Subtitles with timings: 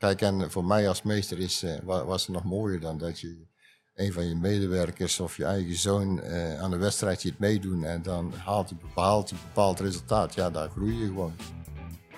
[0.00, 3.20] Kijk, en voor mij als meester is, eh, wa- was het nog mooier dan dat
[3.20, 3.46] je
[3.94, 8.02] een van je medewerkers of je eigen zoon eh, aan de wedstrijd ziet meedoen en
[8.02, 10.34] dan haalt hij bepaald, een bepaald resultaat.
[10.34, 11.32] Ja, daar groei je gewoon.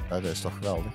[0.09, 0.93] Dat is toch geweldig.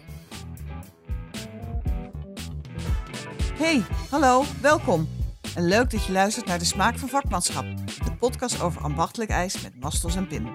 [3.54, 5.09] Hey, hallo, welkom.
[5.55, 7.65] En leuk dat je luistert naar De Smaak van Vakmanschap,
[8.05, 10.54] de podcast over ambachtelijk ijs met Mastels en Pim.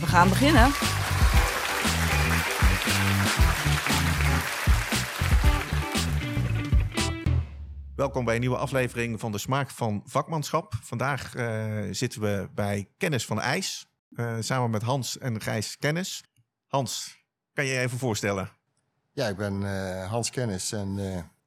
[0.00, 0.70] We gaan beginnen.
[7.96, 10.74] Welkom bij een nieuwe aflevering van de Smaak van Vakmanschap.
[10.82, 16.24] Vandaag eh, zitten we bij Kennis van IJs, eh, samen met Hans en Gijs Kennis.
[16.66, 17.18] Hans,
[17.52, 18.50] kan je je even voorstellen?
[19.12, 20.96] Ja, ik ben eh, Hans Kennis en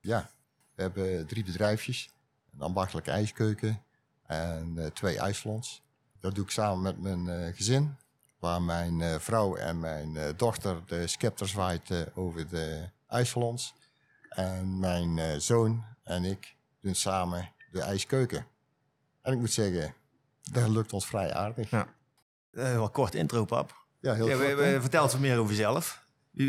[0.02, 0.30] ja,
[0.76, 2.09] we hebben drie bedrijfjes.
[2.54, 3.84] Een ambachtelijke ijskeuken
[4.26, 5.82] en twee ijssalons.
[6.20, 7.96] Dat doe ik samen met mijn gezin,
[8.40, 13.73] waar mijn eh, vrouw en mijn eh, dochter de scepter zwaait eh, over de ijssalons.
[14.30, 18.46] En mijn eh, zoon en ik doen samen de ijskeuken.
[19.21, 19.94] En ik moet zeggen,
[20.52, 21.70] dat lukt ons vrij aardig.
[21.70, 21.88] Ja.
[22.52, 23.85] Eh, wel kort intro, pap.
[23.99, 26.05] Ja, heel Ja, we, we, vertel eens wat meer over jezelf.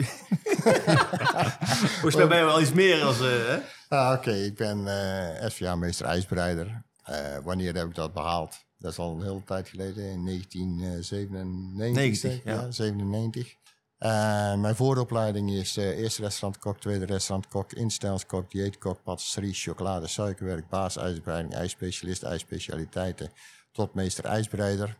[2.00, 3.20] Volgens mij ben je wel iets meer als...
[3.20, 3.54] eh?
[3.88, 6.82] Ah, Oké, ik ben eh SVA-meester ijsbreider.
[7.04, 8.66] Eh, wanneer heb ik dat behaald?
[8.78, 11.76] Dat is al een hele tijd geleden, in 1997.
[11.76, 12.70] 90, zeg ik, ja.
[12.70, 13.56] 97.
[13.98, 20.96] Eh, mijn vooropleiding is eh eerste restaurantkok, tweede restaurantkok, instellingskok, dieetkok, patisserie, chocolade, suikerwerk, baas,
[20.96, 23.30] ijsbreiding, ijsspecialist, ijsspecialiteiten,
[23.72, 24.96] tot meester ijsbreider.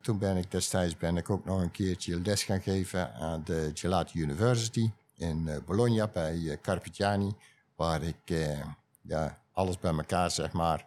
[0.00, 3.70] Toen ben ik destijds ben ik ook nog een keertje les gaan geven aan de
[3.74, 7.32] Gelato University in eh, Bologna bij Carpigiani,
[7.76, 8.60] waar ik eh,
[9.02, 10.86] ja, alles bij elkaar zeg maar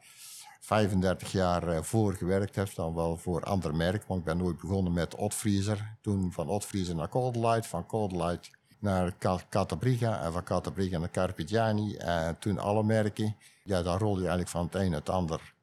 [0.66, 4.58] 35 jaar eh, voor gewerkt heb, dan wel voor andere merken, want ik ben nooit
[4.60, 10.22] begonnen met Otfriezer, toen van Otfriezer naar Cold Light, van Cold Light naar Ca- Catabriga
[10.22, 13.36] en van Catabriga naar Carpigiani en toen alle merken.
[13.64, 15.54] Ja, dan rol je eigenlijk van het een naar het ander.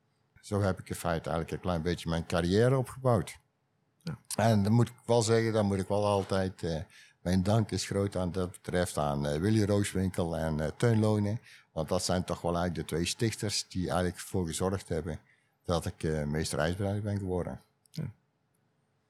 [0.40, 3.36] Zo heb ik in feite eigenlijk een klein beetje mijn carrière opgebouwd.
[4.36, 6.62] En dan moet ik wel zeggen, dan moet ik wel altijd.
[6.62, 6.80] eh,
[7.22, 11.40] mijn dank is groot aan dat betreft aan eh, Willy Rooswinkel en Teun Lonen.
[11.72, 15.18] Want dat zijn toch wel eigenlijk de twee stichters die eigenlijk voor gezorgd hebben
[15.64, 17.60] dat ik eh, meester ijsbreider ben geworden.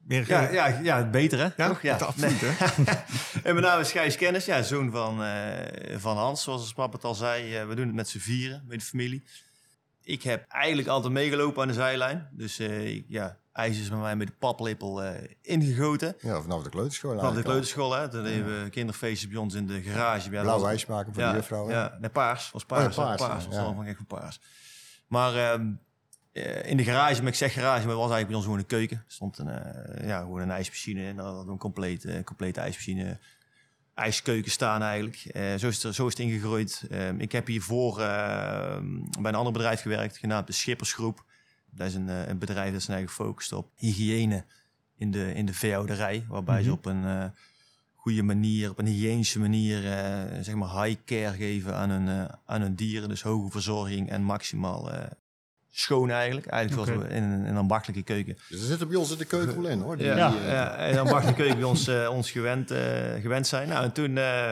[0.06, 1.48] Meer, Ja, eh, ja, ja, beter hè?
[1.56, 1.80] Ja, Toch?
[1.80, 2.42] dat absoluut,
[3.44, 7.04] en mijn naam is Gijs Kennis, ja, zoon van, eh, van Hans, zoals pap het
[7.04, 7.64] al zei.
[7.64, 9.24] We doen het met z'n vieren, met de familie.
[10.02, 12.28] Ik heb eigenlijk altijd meegelopen aan de zijlijn.
[12.32, 16.16] Dus eh, ik- ja, ijs is bij mij met de paplepel eh, ingegoten.
[16.20, 18.08] Ja, vanaf de kleuterschool Vanaf de kleuterschool, hè.
[18.08, 20.30] Toen deden we kinderfeestjes bij ons in de garage.
[20.30, 21.66] Ja, Blauw ijs maken voor ja, de juffrouw.
[21.68, 21.72] hè?
[21.74, 22.50] Ja, nee, paars.
[22.50, 22.96] was Oh ja, paars.
[22.96, 23.46] paars, paars.
[23.46, 24.40] was allemaal echt van paars.
[25.06, 25.66] Maar ehm,
[26.32, 28.58] eh, in de garage, maar ik zeg garage, maar het was eigenlijk bij ons gewoon
[28.58, 28.96] een keuken.
[28.96, 32.60] Er stond een, ja, gewoon een ijsmachine en dan hadden we een compleet, eh, complete
[32.60, 33.18] ijsmachine.
[33.94, 35.16] IJskeuken staan eigenlijk.
[35.16, 36.86] Eh, zo, is het, zo is het ingegroeid.
[36.90, 38.86] Ehm, ik heb hiervoor ehm,
[39.20, 41.24] bij een ander bedrijf gewerkt, genaamd de Schippersgroep.
[41.70, 44.44] Dat is een, eh, een bedrijf dat is eigenlijk gefocust op hygiëne
[44.96, 46.24] in de, in de veehouderij.
[46.28, 47.24] Waarbij ze op een eh,
[47.94, 49.82] goede manier, op een hygiënische manier,
[50.40, 53.08] zeg maar high care geven aan hun, aan hun dieren.
[53.08, 54.90] Dus hoge verzorging en maximaal
[55.74, 56.46] schoon eigenlijk.
[56.46, 58.38] Eigenlijk we in een, in een ambachtelijke keuken.
[58.48, 59.96] Dus er zitten bij ons in de keuken wel in hoor.
[59.96, 62.70] Die, Ja, die, eh, ja, en dan mag de keuken bij ons, eh, ons gewend,
[62.70, 63.68] eh, gewend zijn.
[63.68, 64.48] Nou, en toen, eh,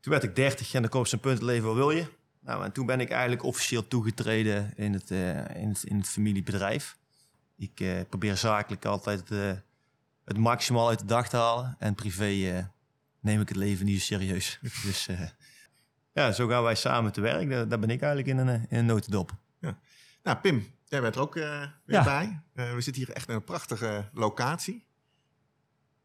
[0.00, 2.06] toen werd ik 30 en dan koop ze een punt leven, wat wil je?
[2.40, 6.08] Nou, en toen ben ik eigenlijk officieel toegetreden in het, eh, in het, in het
[6.08, 6.96] familiebedrijf.
[7.56, 9.38] Ik eh, probeer zakelijk altijd eh,
[10.24, 11.76] het maximaal uit de dag te halen.
[11.78, 12.64] En privé eh,
[13.20, 14.58] neem ik het leven niet zo serieus.
[14.86, 15.20] dus eh,
[16.12, 17.50] ja, zo gaan wij samen te werk.
[17.50, 19.32] Daar, daar ben ik eigenlijk in een, eh, in een notendop.
[20.22, 22.04] Nou, Pim, jij bent er ook eh, weer Ja.
[22.04, 22.40] bij.
[22.54, 24.84] Eh, we zitten hier echt in een prachtige locatie.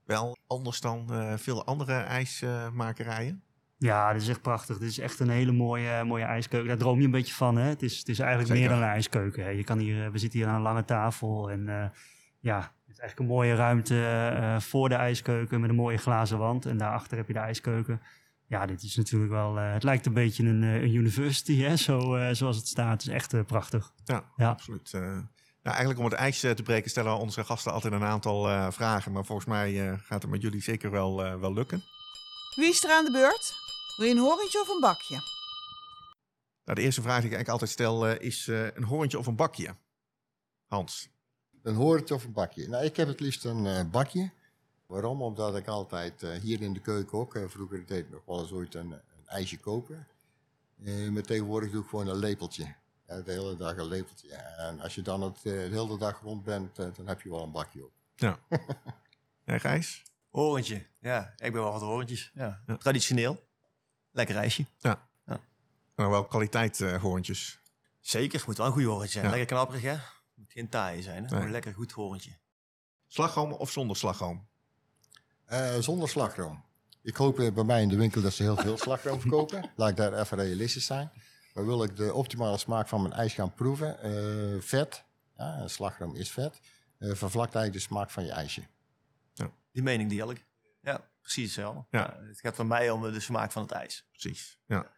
[0.05, 3.43] Wel anders dan eh, veel andere ijsmakerijen.
[3.77, 4.77] Ja, dit is echt prachtig.
[4.77, 6.67] Dit is echt een hele mooie, mooie ijskeuken.
[6.67, 7.55] Daar droom je een beetje van.
[7.57, 7.67] Hè?
[7.69, 8.63] Het, is, het is eigenlijk Zeker.
[8.69, 9.43] meer dan een ijskeuken.
[9.43, 9.49] Hè?
[9.49, 11.51] Je kan hier, we zitten hier aan een lange tafel.
[11.51, 11.91] En
[12.39, 16.65] ja, het is eigenlijk een mooie ruimte voor de ijskeuken met een mooie glazen wand.
[16.65, 18.01] En daarachter heb je de ijskeuken.
[18.47, 19.57] Ja, dit is natuurlijk wel...
[19.57, 21.75] eh, het lijkt een beetje een, eh, een university, hè?
[21.75, 22.91] Zo, eh, zoals het staat.
[22.91, 23.93] Het is echt prachtig.
[24.03, 24.49] Ja, Ja.
[24.49, 24.93] absoluut.
[24.93, 28.71] Eh, nou, eigenlijk om het ijs te breken stellen onze gasten altijd een aantal eh,
[28.71, 29.11] vragen.
[29.11, 31.83] Maar volgens mij eh, gaat het met jullie zeker wel, eh, wel lukken.
[32.55, 33.53] Wie is er aan de beurt?
[33.97, 35.15] Wil je een horentje of een bakje?
[36.65, 39.27] Nou, de eerste vraag die ik eigenlijk altijd stel eh, is eh, een hoorntje of
[39.27, 39.75] een bakje?
[40.67, 41.09] Hans.
[41.63, 42.67] Een hoortje of een bakje?
[42.67, 44.31] Nou, ik heb het liefst een eh, bakje.
[44.85, 45.21] Waarom?
[45.21, 48.41] Omdat ik altijd eh, hier in de keuken ook, eh, vroeger deed ik nog wel
[48.41, 50.07] eens ooit een, een ijsje kopen.
[50.83, 52.75] Eh, maar tegenwoordig doe ik gewoon een lepeltje.
[53.07, 54.29] Ja, de hele dag een lepeltje.
[54.33, 57.51] En als je dan het, de hele dag rond bent, dan heb je wel een
[57.51, 57.91] bakje op.
[58.15, 58.39] Ja.
[59.45, 60.03] ja Gijs?
[60.29, 61.33] Horentje, ja.
[61.37, 62.31] Ik ben wel wat horentjes.
[62.33, 62.63] Ja.
[62.77, 63.43] Traditioneel.
[64.11, 64.65] lekker ijsje.
[65.95, 67.59] Nou, wel kwaliteit eh, hoorntjes.
[67.99, 69.23] Zeker, moet wel een goede hoorntje zijn.
[69.23, 69.29] Ja.
[69.29, 69.95] Lekker knapperig, hè?
[70.33, 71.35] Moet geen taai zijn, hè?
[71.35, 71.45] Nee.
[71.45, 72.31] Een lekker goed hoorntje.
[73.07, 74.47] Slagroom of zonder slagroom?
[75.45, 76.63] Eh, zonder slagroom.
[77.01, 79.69] Ik hoop eh, bij mij in de winkel dat ze heel veel slagroom verkopen.
[79.75, 81.11] Laat ik daar even realistisch zijn.
[81.55, 85.03] Maar wil ik de optimale smaak van mijn ijs gaan proeven, eh, vet,
[85.37, 86.59] ja, slagroom is vet,
[86.97, 88.61] eh, vervlakt eigenlijk de smaak van je ijsje.
[89.71, 90.45] Die mening deel ik.
[90.81, 91.85] Ja, precies hetzelfde.
[91.89, 91.99] Ja.
[91.99, 92.27] Ja.
[92.27, 94.07] het gaat voor mij om de smaak van het ijs.
[94.11, 94.91] Precies, ja.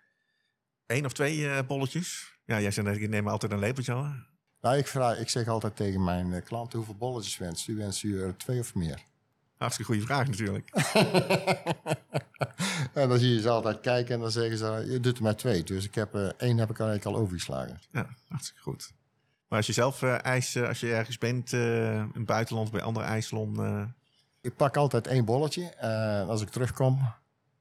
[0.86, 2.40] Eén of twee eh, bolletjes?
[2.46, 4.28] Ja, jij zei net, ik neem altijd een lepeltje aan.
[4.62, 7.76] Nou, ik, vraag, ik zeg altijd tegen mijn klanten hoeveel bolletjes wenst u?
[7.76, 9.06] Wenst u er twee of meer?
[9.58, 10.70] Hartstikke goede vraag natuurlijk.
[12.94, 15.36] en dan zie je ze altijd kijken en dan zeggen ze, je doet er maar
[15.36, 15.64] twee.
[15.64, 17.80] Dus ik heb, eh, één heb ik eigenlijk al overgeslagen.
[17.92, 18.92] Ja, hartstikke goed.
[19.48, 22.72] Maar als je zelf eh, ijs, eh, als je ergens bent eh, in het buitenland
[22.72, 23.84] bij andere ijssalon, eh,
[24.42, 25.64] Ik pak altijd één bolletje.
[25.70, 27.14] En als ik terugkom,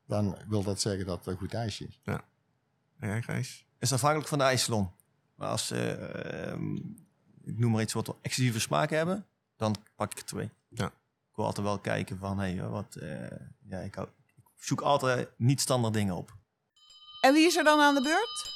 [0.07, 2.01] dan wil dat zeggen dat het een goed ijsje is.
[2.05, 3.67] en jij Gijs?
[3.79, 4.91] is afhankelijk van de ijssalon.
[5.35, 6.75] Maar als ze, ehm,
[7.45, 9.27] ik noem maar iets wat exclusieve smaken hebben,
[9.57, 10.51] dan pak ik er twee.
[10.69, 10.91] Ja.
[11.37, 13.39] Ik wil altijd wel kijken van, hé, hey, wat, eh,
[13.69, 16.37] ja, ik, hou, ik zoek altijd niet standaard dingen op.
[17.21, 18.51] En wie is er dan aan de beurt?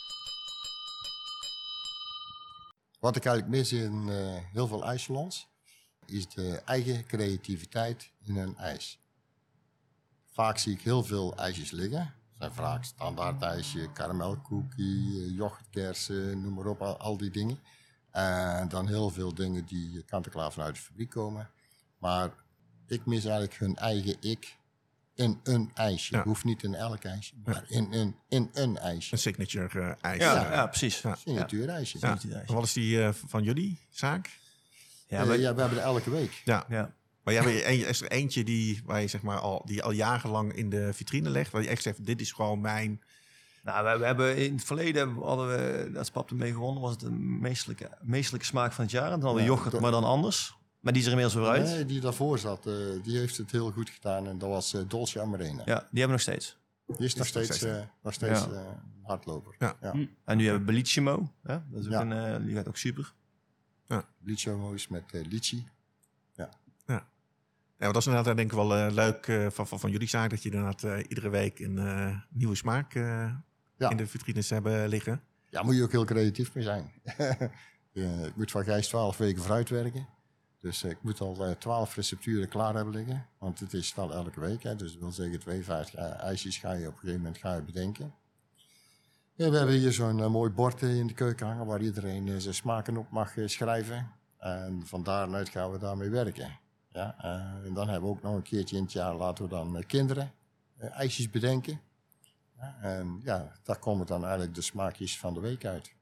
[3.01, 5.49] Wat ik eigenlijk mis in eh, heel veel ijssalons,
[6.07, 9.01] is de eigen creativiteit in een ijs.
[10.33, 12.01] Vaak zie ik heel veel ijsjes liggen.
[12.01, 17.59] Het zijn vaak standaard ijsje, karamelcookie, eh, yoghurtkersen, noem maar op, al, al die dingen.
[18.11, 21.51] En dan heel veel dingen die kant-en-klaar vanuit de fabriek komen.
[21.99, 22.49] Maar
[22.91, 24.57] ik mis eigenlijk hun eigen ik
[25.15, 26.17] in een ijsje.
[26.17, 26.23] Ja.
[26.23, 29.13] Hoeft niet in elk ijsje, maar in, een in een ijsje.
[29.13, 30.21] Een signature eh, ijs.
[30.21, 30.53] Ja, Ja.
[30.53, 31.01] ja, precies.
[31.01, 31.19] Ja.
[31.25, 34.39] En wat is die eh, van jullie zaak?
[35.09, 36.43] Ja, Eh, maar- ja, we hebben er elke week.
[36.45, 36.95] Ja, ja.
[37.23, 39.91] maar jij hebt er- is er eentje die, waar je zeg maar al, die al
[39.91, 43.03] jarenlang in de vitrine legt, waar je echt zegt, dit is gewoon mijn...
[43.63, 47.01] Nou, we, we hebben in het verleden hadden we, als pap ermee gewonnen, was het
[47.01, 49.05] de meestelijke, meestelijke smaak van het jaar.
[49.05, 50.55] En dan hadden we Ja, yoghurt, maar dan anders.
[50.81, 51.65] Maar die is er inmiddels weer uit.
[51.75, 54.27] Nee, die daarvoor zat, eh, die heeft het heel goed gedaan.
[54.27, 55.63] En dat was eh, Dolce Amarena.
[55.65, 56.57] Ja, die hebben we nog steeds.
[56.87, 58.47] Die is nog nog steeds, steeds, eh, nog steeds Ja.
[58.47, 59.55] eh, een hardloper.
[59.59, 59.77] Ja.
[60.25, 61.33] En nu hebben we Bellissimo.
[61.43, 61.59] Hè?
[61.71, 62.01] Dat is ook Ja.
[62.01, 63.13] een, eh, die gaat ook super.
[64.23, 65.67] Licho's met eh litchi.
[66.37, 70.09] Ja, maar dat is inderdaad denk ik wel eh, leuk eh, van, van, van jullie
[70.09, 73.33] zaak, dat je inderdaad eh, iedere week een eh, nieuwe smaak eh,
[73.77, 73.91] Ja.
[73.91, 75.23] in de vitrines hebben liggen.
[75.51, 76.91] Ja, moet je ook heel creatief mee zijn.
[77.93, 80.07] Ik moet van Gijs 12 weken vooruit werken.
[80.61, 83.27] Dus ik moet al eh, 12 recepturen klaar hebben liggen.
[83.39, 84.63] Want het is wel elke week.
[84.63, 87.55] Hè, dus dat wil zeggen 52 eh, ijsjes ga je op een gegeven moment ga
[87.55, 88.15] je bedenken.
[89.35, 92.97] We hebben hier zo'n eh, mooi bord in de keuken hangen waar iedereen zijn smaken
[92.97, 94.13] op mag schrijven.
[94.39, 96.59] En van daaruit gaan we daarmee werken.
[96.89, 97.15] Ja,
[97.65, 100.33] en dan hebben we ook nog een keertje in het jaar laten we dan kinderen
[100.79, 101.81] ijsjes bedenken.
[102.81, 105.95] En ja, daar komen dan eigenlijk de smaakjes van de week uit.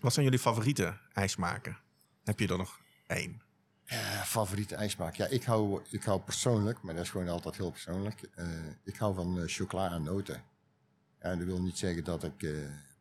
[0.00, 1.78] Wat zijn jullie favoriete ijsmaken?
[2.24, 3.45] Heb je er nog één?
[3.86, 5.14] Eh, favoriete ijsmaak?
[5.14, 8.22] Ja, ik hou, ik hou persoonlijk, maar dat is gewoon altijd heel persoonlijk.
[8.34, 8.48] eh,
[8.84, 10.42] ik hou van eh, chocola en noten.
[11.18, 12.50] En dat wil niet zeggen dat ik eh,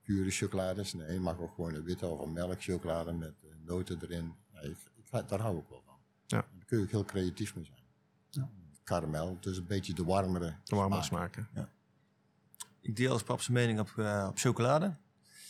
[0.04, 0.94] pure chocolade is.
[0.94, 3.34] Nee, mag ook gewoon een witte of een melkchocolade met
[3.64, 4.36] noten erin.
[4.54, 5.96] Ja, ik, ik, daar hou ik wel van.
[6.26, 6.38] Ja.
[6.38, 7.84] Daar kun je ook heel creatief mee zijn.
[8.84, 11.34] Karamel, dus een beetje de warmere De warme smaak.
[11.34, 11.70] smaken.
[12.82, 13.88] Ik deel als pap zijn mening op,
[14.30, 14.96] op chocolade.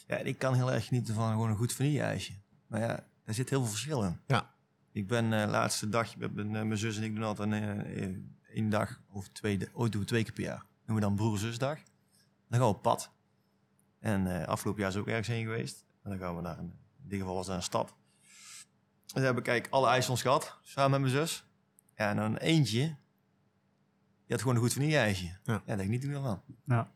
[0.08, 2.34] Ja, ik kan heel erg genieten van gewoon een goed vanille-ijsje.
[2.68, 4.20] Maar ja, daar zit heel veel verschil in.
[4.28, 4.54] Ja.
[4.96, 8.04] Ik ben eh laatste dag, met mijn, eh, mijn zus en ik doen altijd eh,
[8.04, 8.16] eh,
[8.50, 10.66] één dag of twee, ooit doen we twee keer per jaar.
[10.86, 11.78] Doen we dan broer-zusdag.
[12.50, 13.12] Dan gaan we op pad.
[14.00, 15.86] En eh, afgelopen jaar is ook ergens heen geweest.
[16.04, 16.74] En dan gaan we naar een,
[17.04, 17.90] in dit geval was dat een stad.
[17.90, 17.96] En
[19.14, 21.46] dan hebben we kijk alle ijssalons gehad, samen met mijn zus.
[21.96, 22.96] Ja, en dan eentje, die
[24.28, 25.38] had gewoon een goed vanille-ijsje.
[25.44, 25.64] Ja.
[25.66, 26.42] Ja, geniet ik wel van.
[26.66, 26.92] Ja.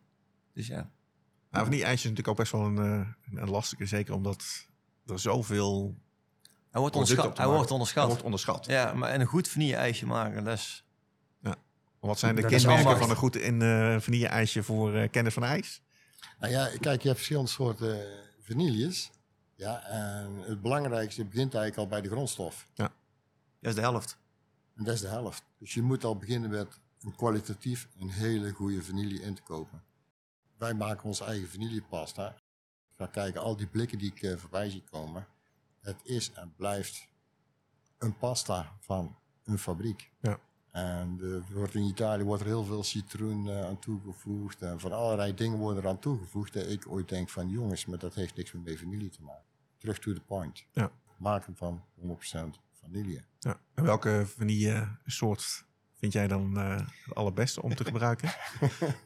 [0.54, 0.92] Dus ja.
[1.52, 4.68] Nou, van die ijsjes is natuurlijk ook best wel een, een lastige, zeker omdat
[5.06, 5.98] er zoveel
[6.72, 7.38] Hij wordt onderschat.
[7.38, 8.08] Hij wordt onderschat.
[8.08, 8.66] wordt onderschat.
[8.66, 10.84] Ja, maar en een goed vanille-ijsje maken, dat is...
[12.00, 15.44] Wat zijn de Dat kenmerken van een goed in eh vanille-ijsje voor eh kennis van
[15.44, 15.82] ijs?
[16.40, 19.12] Nou ja, kijk, je hebt verschillende soorten eh, vanilles.
[19.56, 22.68] Ja, en het belangrijkste begint eigenlijk al bij de grondstof.
[22.76, 22.92] Dat
[23.60, 24.18] is de helft.
[24.76, 25.44] En dat is de helft.
[25.58, 29.84] Dus je moet al beginnen met een kwalitatief een hele goede vanille in te kopen.
[30.58, 32.30] Wij maken onze eigen vanillepasta.
[32.30, 35.28] Ik ga kijken, al die blikken die ik voorbij zie komen.
[35.82, 37.08] Het is en blijft
[37.98, 40.12] een pasta van een fabriek.
[40.20, 40.40] Ja.
[40.72, 44.62] En er wordt in Italië wordt er heel veel citroen eh, aan toegevoegd.
[44.62, 46.54] En van allerlei dingen worden er aan toegevoegd.
[46.54, 49.46] Dat ik ooit denk van jongens, maar dat heeft niks met vanille te maken.
[49.78, 50.66] Terug to the point.
[50.72, 50.92] Ja.
[51.18, 52.06] Maak hem van 100%
[52.72, 53.24] vanille.
[53.40, 53.60] Ja.
[53.74, 55.66] En welke vanille soort
[56.00, 56.76] vind jij dan eh,
[57.06, 58.32] het allerbeste om te gebruiken?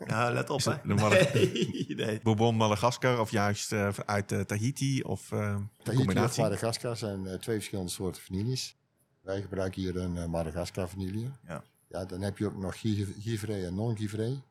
[0.07, 0.75] Ja, let op, hè.
[0.83, 2.19] Nee, nee.
[2.23, 6.41] Bourbon Madagaskar of juist eh, uit eh, Tahiti of eh, Tahiti of combinatie?
[6.43, 8.75] Madagaskar zijn twee verschillende soorten vanilles.
[9.21, 11.27] Wij gebruiken hier een Madagaskar vanille.
[11.47, 11.63] Ja.
[11.89, 14.41] Ja, dan heb je ook nog gi- givré en non-givré.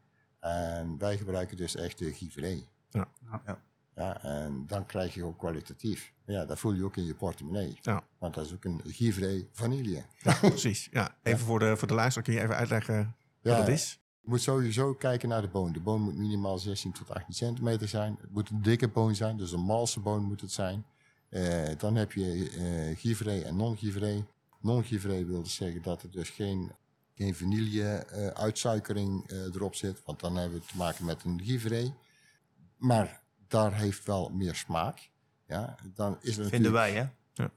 [0.40, 2.58] En wij gebruiken dus echt de givré.
[2.90, 3.08] Ja.
[3.46, 3.61] Ja.
[3.96, 6.12] Ja, en dan krijg je ook kwalitatief.
[6.26, 7.78] Ja, dat voel je ook in je portemonnee.
[7.80, 8.02] Ja.
[8.22, 10.02] Want dat is ook een givré vanille.
[10.18, 10.88] Ja, precies.
[10.90, 14.00] Ja, even voor de, voor de luisteraar, kun je even uitleggen wat het is?
[14.20, 15.72] Je moet sowieso kijken naar de boon.
[15.72, 18.18] De boon moet minimaal 16 tot 18 centimeter zijn.
[18.20, 20.84] Het moet een dikke boon zijn, dus een malse boon moet het zijn.
[21.28, 24.24] Eh, dan heb je givré en non-givré.
[24.60, 26.72] Non-givré wil dus zeggen dat er dus geen,
[27.14, 30.02] geen vanille eh, erop zit.
[30.04, 31.94] Want dan hebben we te maken met een givré.
[32.76, 35.10] Maar daar heeft wel meer smaak.
[35.46, 37.06] Ja, dan is er Vinden wij, hè?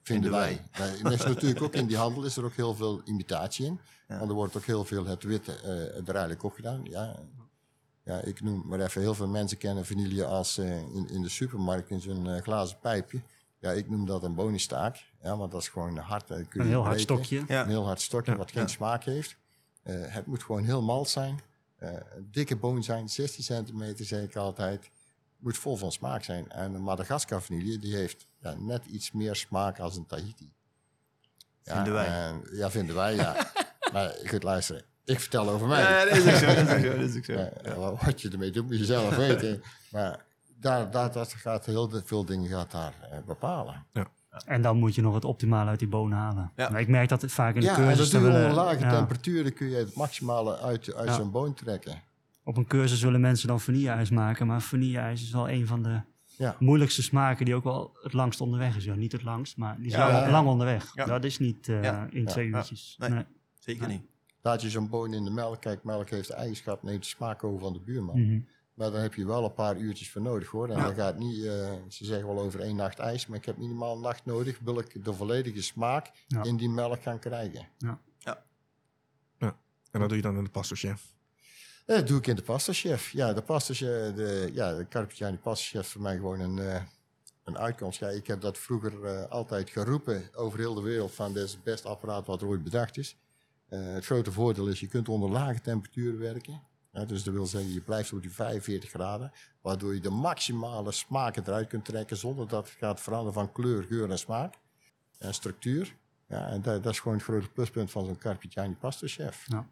[0.02, 0.62] Vinden wij.
[0.78, 0.98] wij.
[1.04, 3.80] Ja, is natuurlijk ook in die handel is er ook heel veel imitatie in.
[4.08, 4.18] Ja.
[4.18, 6.82] Want er wordt ook heel veel het witte eh, er eigenlijk op gedaan.
[6.84, 7.16] Ja.
[8.04, 11.30] ja, ik noem maar even, heel veel mensen kennen vanille als eh, in, in de
[11.30, 13.22] supermarkt in zo'n eh, glazen pijpje.
[13.60, 15.06] Ja, ik noem dat een bonistaak.
[15.22, 16.30] Ja, want dat is gewoon hard.
[16.32, 17.44] eh, kun Een heel hard stokje.
[17.48, 17.62] Ja.
[17.62, 18.68] Een heel hard stokje Ja, wat geen ja.
[18.68, 19.38] smaak heeft.
[19.84, 21.40] Eh, het moet gewoon heel malt zijn.
[21.76, 24.90] Eh, een dikke boon zijn, 16 centimeter zeg ik altijd.
[25.40, 26.50] Moet vol van smaak zijn.
[26.52, 30.54] En een Madagaskar vanille die heeft ja, net iets meer smaak als een Tahiti.
[31.64, 32.08] Ja, Vinden wij.
[32.08, 33.36] en- ja, vinden wij, ja.
[33.94, 34.84] maar goed, luisteren.
[35.06, 35.82] Ik vertel over mij.
[35.82, 37.34] Ja, dat is ook zo, dat is ook zo, dat is ook zo.
[37.34, 39.64] Ja, Wat je ermee doet, moet je zelf weten.
[39.92, 40.26] Maar
[40.60, 43.86] daar, daar, dat gaat heel de- veel dingen gaat daar eh, bepalen.
[44.46, 46.52] En dan moet je nog het optimale uit die boon halen.
[46.56, 46.70] Ja.
[46.70, 48.10] Maar ik merk dat het vaak in de Ja, en cursus...
[48.10, 51.08] dat doe je dan onder willen- lage ja, temperaturen kun je het maximale uit, uit
[51.10, 51.16] Ja.
[51.16, 52.02] zo'n boon trekken.
[52.48, 54.48] Op een cursus willen mensen dan vanille-ijs maken.
[54.48, 56.02] Maar vanille-ijs is wel een van de
[56.38, 56.56] Ja.
[56.60, 58.84] moeilijkste smaken die ook wel het langst onderweg is.
[58.84, 60.32] Ja, niet het langst, maar die is Ja, lang, ja.
[60.32, 60.92] lang onderweg.
[60.96, 61.06] Ja.
[61.06, 62.08] Dat is niet eh, Ja.
[62.12, 62.28] in Ja.
[62.28, 62.58] twee Ja.
[62.58, 62.96] uurtjes.
[63.00, 63.10] Nee.
[63.10, 63.24] Nee.
[63.60, 64.02] Zeker niet.
[64.42, 65.62] Laat je zo'n boon in de melk.
[65.62, 68.22] Kijk, melk heeft de eigenschap, neemt de smaak over van de buurman.
[68.22, 68.40] Mhm.
[68.74, 70.70] Maar daar heb je wel een paar uurtjes voor nodig hoor.
[70.70, 73.58] En dan gaat niet, eh, ze zeggen wel over één nacht ijs, maar ik heb
[73.58, 74.60] minimaal een nacht nodig.
[74.60, 76.44] Wil ik de volledige smaak Ja.
[76.44, 77.68] in die melk gaan krijgen.
[79.92, 81.15] En dat doe je dan in de pastochef.
[81.86, 83.12] Eh, Dat doe ik in de pastachef.
[83.12, 86.82] Ja, de pastachef, de, ja, de Carpigiani pastachef voor mij gewoon een, eh,
[87.44, 88.00] een uitkomst.
[88.00, 91.52] Ja, ik heb dat vroeger eh, altijd geroepen over heel de wereld van dit is
[91.52, 93.18] het beste apparaat wat ooit bedacht is.
[93.70, 96.62] Eh, het grote voordeel is, je kunt onder lage temperaturen werken.
[97.08, 101.44] Dus dat wil zeggen, je blijft op die 45 graden, waardoor je de maximale smaken
[101.46, 104.54] eruit kunt trekken zonder dat het gaat veranderen van kleur, geur en smaak
[105.18, 105.96] en structuur.
[106.28, 109.46] Ja, en dat, dat is gewoon het grote pluspunt van zo'n Carpigiani pastachef.
[109.48, 109.68] Ja.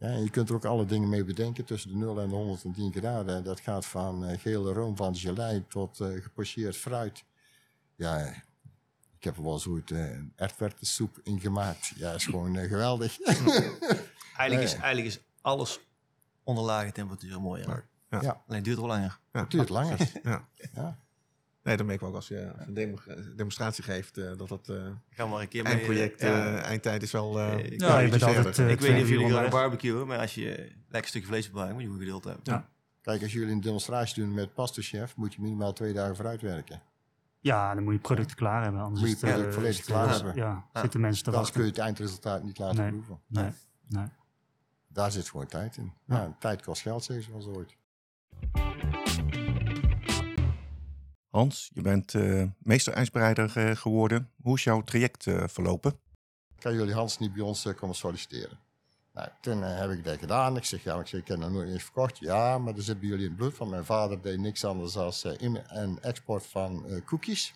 [0.00, 2.34] Ja, en je kunt er ook alle dingen mee bedenken tussen de 0 en de
[2.34, 3.44] 110 graden.
[3.44, 7.24] Dat gaat van eh, gele room van gelei tot eh gepocheerd fruit.
[7.96, 8.36] Ja, eh,
[9.18, 11.92] ik heb er wel eens ooit eh, een ertwertensoep in gemaakt.
[11.96, 13.20] Ja, is gewoon eh, geweldig.
[14.36, 15.80] Eigenlijk, is, eigenlijk is alles
[16.42, 17.62] onder lage temperatuur mooi.
[17.62, 17.82] Ja.
[18.08, 18.18] Ja.
[18.18, 19.18] Alleen het duurt wel langer.
[19.32, 19.40] Ja.
[19.40, 20.10] Het duurt langer.
[20.22, 20.98] Ja.
[21.62, 24.48] Nee, dan merk ik ook als je als je een demo- demonstratie geeft eh, dat
[24.48, 25.72] dat eh Ga maar een keer mee.
[25.72, 26.46] eindproject, eh, ja.
[26.56, 27.38] eh, eindtijd is wel.
[27.38, 28.36] eh, Ja, een je beetje bent verder.
[28.36, 31.24] altijd, eh, ik weet niet of jullie graag barbecuen, maar als je een lekker stuk
[31.24, 32.42] vlees wil maken, moet je goed geduld hebben.
[32.44, 32.68] Ja.
[33.02, 36.82] Kijk, als jullie een demonstratie doen met pastachef, moet je minimaal twee dagen vooruit werken.
[37.40, 38.80] Ja, dan moet je producten klaar hebben.
[38.80, 40.34] Anders Moet je het, eh, volledig klaar eh, hebben.
[40.34, 40.80] Ja, Ja.
[40.80, 42.90] zitten mensen te Anders kun je het eindresultaat niet laten Nee.
[42.90, 43.18] proeven.
[43.26, 43.50] Nee,
[43.88, 44.06] nee.
[44.88, 45.92] Daar zit gewoon tijd in.
[46.06, 47.76] Ja, tijd kost geld, zeggen ze wel zo ooit.
[51.30, 54.30] Hans, je bent eh meester-ijsbereider eh, geworden.
[54.42, 55.98] Hoe is jouw traject eh, verlopen?
[56.58, 58.58] kan jullie Hans niet bij ons komen solliciteren?
[59.12, 60.56] Nou, toen eh, heb ik dat gedaan.
[60.56, 62.18] Ik zeg, ja, maar ik, zeg, ik heb dat nooit eens verkocht.
[62.18, 63.56] Ja, maar dat zit bij jullie in het bloed.
[63.56, 67.54] Want mijn vader deed niks anders dan in- en export van eh cookies.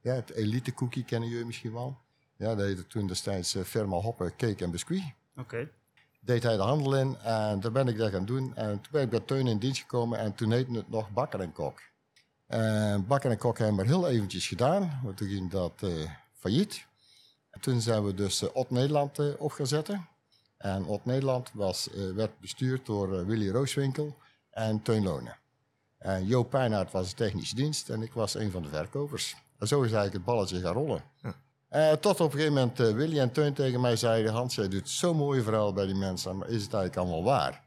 [0.00, 1.98] Ja, het elite cookie kennen jullie misschien wel.
[2.36, 5.02] Ja, dat heette toen destijds Firma Hoppe Cake en Biscuit.
[5.36, 5.70] Oké.
[6.20, 8.56] Deed hij de handel in en toen ben ik dat gaan doen.
[8.56, 11.40] En toen ben ik bij Teun in dienst gekomen en toen heette het nog Bakker
[11.40, 11.80] en Kok.
[12.52, 15.90] En Bakker en Kok hebben we maar heel eventjes gedaan, want toen ging dat eh,
[16.38, 16.86] failliet.
[17.50, 20.08] En toen zijn we dus eh, Ot Nederland eh, op gaan zetten.
[20.56, 24.16] En Ot Nederland was, eh, werd bestuurd door eh, Willy Rooswinkel
[24.50, 25.36] en Teun Lonen.
[25.98, 29.36] En Joop Pijnaert was de technische dienst en ik was een van de verkopers.
[29.58, 31.02] En zo is eigenlijk het balletje gaan rollen.
[31.68, 34.32] Eh, tot op een gegeven moment eh, Willy en Teun tegen mij zeiden...
[34.32, 37.62] Hans, jij doet zo'n mooie verhaal bij die mensen, maar is het eigenlijk allemaal waar?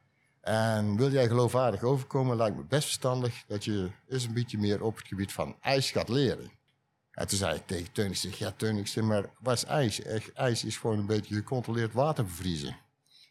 [0.46, 3.44] En wil jij geloofwaardig overkomen, lijkt me best verstandig...
[3.48, 6.52] dat je eens een beetje meer op het gebied van ijs gaat leren.
[7.12, 10.02] En toen zei ik tegen Teun, ik zeg, ja zeg, maar wat is ijs?
[10.34, 12.78] Ijs is gewoon een beetje gecontroleerd water bevriezen.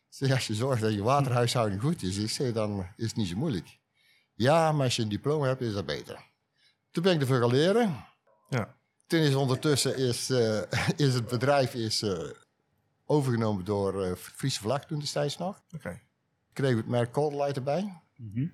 [0.09, 3.29] Zeg, als je zorgt dat je waterhuishouding goed is, ik zeg, dan is het niet
[3.29, 3.79] zo moeilijk.
[4.35, 6.19] Ja, maar als je een diploma hebt, is dat beter.
[6.91, 8.05] Toen ben ik ervoor gaan leren.
[8.49, 8.77] Ja.
[9.07, 10.63] Toen is ondertussen is, eh,
[11.07, 12.31] is het bedrijf is, eh,
[13.05, 15.63] overgenomen door eh, Friese Vlag toen destijds nog.
[15.75, 16.01] Oké.
[16.55, 18.01] Kregen we het merk Cold Light erbij.
[18.17, 18.47] Mhm.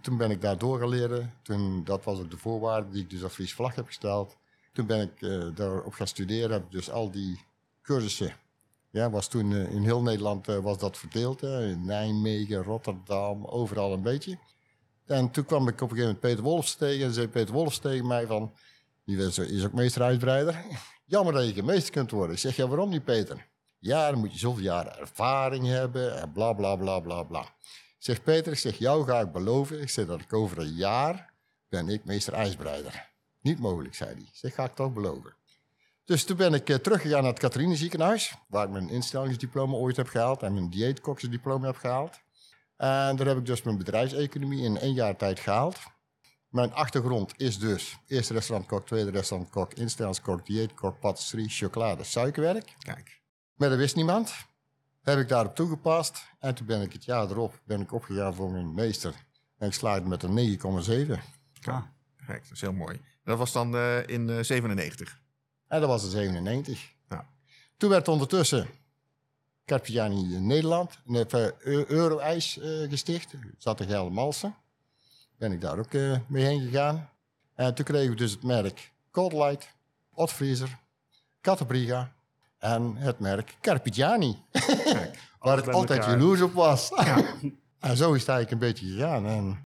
[0.00, 1.34] Toen ben ik daar door gaan leren.
[1.42, 4.36] Toen, dat was ook de voorwaarde die ik dus op Friese Vlag heb gesteld.
[4.72, 6.50] Toen ben ik eh, daarop gaan studeren.
[6.50, 7.40] Heb ik dus al die
[7.82, 8.32] cursussen.
[8.90, 11.40] Ja, was toen eh, in heel Nederland eh, was dat verdeeld.
[11.40, 11.66] Hè.
[11.66, 14.38] In Nijmegen, Rotterdam, overal een beetje.
[15.06, 17.06] En toen kwam ik op een gegeven moment Peter Wolfs tegen.
[17.06, 18.52] En zei Peter Wolfs tegen mij van...
[19.04, 20.64] Die is is ook meesteruitbreider.
[21.04, 22.34] Jammer dat je geen meester kunt worden.
[22.34, 23.46] Ik zeg, ja, waarom niet, Peter?
[23.78, 27.40] Ja, dan moet je zoveel jaren ervaring hebben en bla, bla, bla, bla, bla.
[27.40, 29.80] Ik zeg, Peter, ik zeg, jou ga ik beloven.
[29.80, 31.32] Ik zeg dat ik over een jaar
[31.68, 33.10] ben ik meester ijsbreider.
[33.40, 34.28] Niet mogelijk, zei hij.
[34.32, 35.36] Zeg, ga ik toch beloven.
[36.04, 39.96] Dus toen ben ik eh, teruggegaan naar het Catharine ziekenhuis, waar ik mijn instellingsdiploma ooit
[39.96, 42.20] heb gehaald en mijn dieetkoksdiploma heb gehaald.
[42.76, 45.78] En daar heb ik dus mijn bedrijfseconomie in één jaar tijd gehaald.
[46.48, 52.74] Mijn achtergrond is dus eerste restaurantkok, tweede restaurantkok, instellingskok, dieetkok, patisserie, chocolade, suikerwerk.
[52.78, 53.17] Kijk.
[53.58, 54.34] Maar dat wist niemand.
[55.02, 56.26] Heb ik daarop toegepast.
[56.38, 59.14] En toen ben ik het jaar erop ben ik opgegaan voor mijn meester.
[59.58, 61.10] En ik slaagde met een 9,7.
[61.62, 61.82] Ah,
[62.26, 63.00] Kijk, dat is heel mooi.
[63.24, 65.20] Dat was dan eh, in eh 97.
[65.66, 66.92] En dat was de 97.
[67.08, 67.28] Ja.
[67.76, 68.68] Toen werd ondertussen
[69.64, 71.54] Carpigiani in Nederland, een
[71.88, 73.34] Euro-ijs eh, gesticht.
[73.58, 74.54] Zat in Geldermalsen.
[75.36, 77.10] Ben ik daar ook eh, mee heen gegaan.
[77.54, 79.68] En toen kregen we dus het merk Cold Light,
[80.14, 80.78] Otfriezer,
[81.40, 82.16] Catebriga
[82.58, 84.36] en het merk Carpigiani.
[85.40, 86.18] Waar ik bij altijd elkaar.
[86.18, 86.90] jaloers op was.
[87.80, 89.26] en zo is het eigenlijk een beetje gegaan.
[89.26, 89.62] En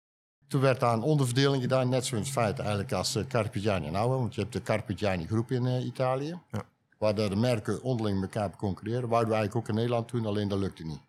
[0.47, 4.35] toen werd daar een onderverdeling gedaan, net zoals feit eigenlijk als uh, Carpigiani nou, want
[4.35, 6.39] je hebt de Carpigiani groep in eh, Italië.
[6.51, 6.63] Ja.
[6.97, 9.09] Waar de merken onderling met elkaar concurreren.
[9.09, 11.01] Wouden we eigenlijk ook in Nederland toen, alleen dat lukte niet.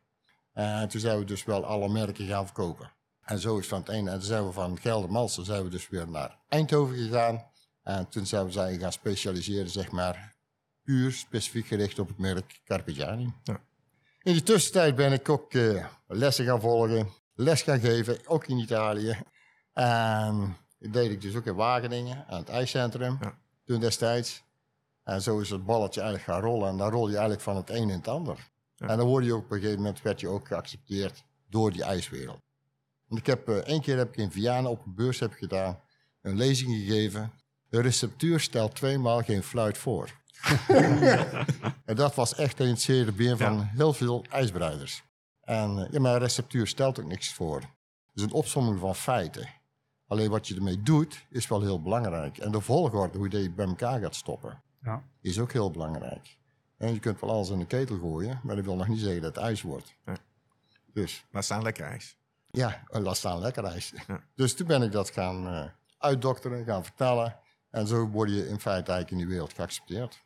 [0.53, 2.91] En toen zijn we dus wel alle merken gaan verkopen.
[3.25, 4.11] En zo is van het ene.
[4.11, 7.45] En toen zijn we van Geldermalsen zijn we dus weer naar Eindhoven gegaan.
[7.83, 10.35] En toen zijn we zijn gaan specialiseren, zeg maar,
[10.91, 13.33] puur specifiek gericht op het merk Carpigiani.
[13.43, 13.61] Ja.
[14.23, 18.59] In die tussentijd ben ik ook eh, lessen gaan volgen, les gaan geven, ook in
[18.59, 19.19] Italië.
[19.73, 23.39] En dat deed ik dus ook in Wageningen, aan het ijscentrum, Ja.
[23.65, 24.43] toen destijds.
[25.05, 26.69] En zo is het balletje eigenlijk gaan rollen.
[26.69, 28.51] En dan rol je eigenlijk van het een in het ander.
[28.77, 28.87] Ja.
[28.87, 31.83] En dan word je ook op een gegeven moment werd je ook geaccepteerd door die
[31.83, 32.41] ijswereld.
[33.07, 35.81] Want ik heb eh, één keer heb ik in Vianen op een beurs heb gedaan,
[36.23, 37.33] een lezing gegeven.
[37.69, 40.19] De receptuur stelt tweemaal geen fluit voor.
[41.85, 43.71] en dat was echt een zere been van Ja.
[43.75, 45.03] heel veel ijsbreiders.
[45.41, 47.61] En eh, ja, een receptuur stelt ook niks voor.
[47.61, 47.69] Het
[48.15, 49.49] is een opsomming van feiten.
[50.07, 52.39] Alleen wat je ermee doet, is wel heel belangrijk.
[52.39, 55.03] En de volgorde, hoe je die bij elkaar gaat stoppen, ja.
[55.21, 56.39] is ook heel belangrijk.
[56.77, 59.23] En je kunt wel alles in de ketel gooien, maar dat wil nog niet zeggen
[59.23, 59.95] dat het ijs wordt.
[60.05, 60.17] Nee.
[60.93, 62.17] Dus Laat staan lekker ijs.
[62.51, 63.93] ja, en laat staan lekker ijs.
[64.07, 64.21] Ja.
[64.35, 65.65] Dus toen ben ik dat gaan eh,
[65.99, 67.37] uitdokteren, gaan vertellen.
[67.71, 70.23] En zo word je in feite eigenlijk in die wereld geaccepteerd.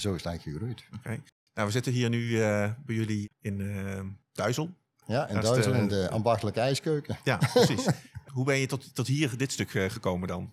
[0.00, 0.84] Zo is het eigenlijk gegroeid.
[0.98, 1.22] Oké.
[1.54, 4.00] Nou, we zitten hier nu eh, bij jullie in eh
[4.32, 4.70] Duizel.
[5.06, 7.18] Ja, in Duitsland de- in de ambachtelijke ijskeuken.
[7.24, 7.86] Ja, precies.
[8.34, 10.52] Hoe ben je tot, tot hier, dit stuk eh, gekomen dan?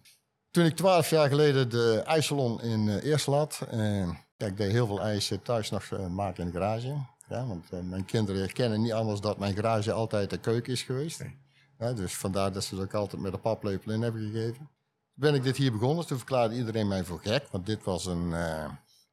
[0.51, 3.67] Toen ik twaalf jaar geleden de ijssalon in eh Eersel had.
[3.69, 6.95] eh, ja, ik deed heel veel ijs eh, thuis nog eh, maken in de garage.
[7.27, 10.82] Ja, want eh, mijn kinderen kennen niet anders dat mijn garage altijd de keuken is
[10.84, 11.19] geweest.
[11.19, 11.38] Nee.
[11.80, 14.56] Ja, dus vandaar dat ze het ook altijd met een paplepel in hebben gegeven.
[14.58, 14.67] Toen
[15.13, 16.06] ben ik dit hier begonnen.
[16.08, 17.47] Toen verklaarde iedereen mij voor gek.
[17.51, 18.69] Want dit was een, eh,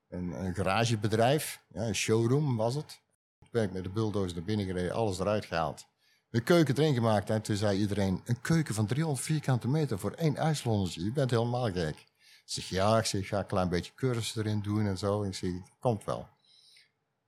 [0.08, 1.60] een, een garagebedrijf.
[1.68, 3.00] Ja, een showroom was het.
[3.38, 4.92] Toen ben ik met de bulldozer naar binnen gereden.
[4.92, 5.86] Alles eruit gehaald.
[6.30, 7.30] De keuken erin gemaakt.
[7.30, 11.04] En toen zei iedereen, een keuken van 300 vierkante meter voor één ijslonnetje.
[11.04, 11.96] Je bent helemaal gek.
[11.96, 15.22] Ik zeg, ja, ik zeg, ik ga een klein beetje cursus erin doen en zo.
[15.22, 16.28] Ik zeg, komt wel.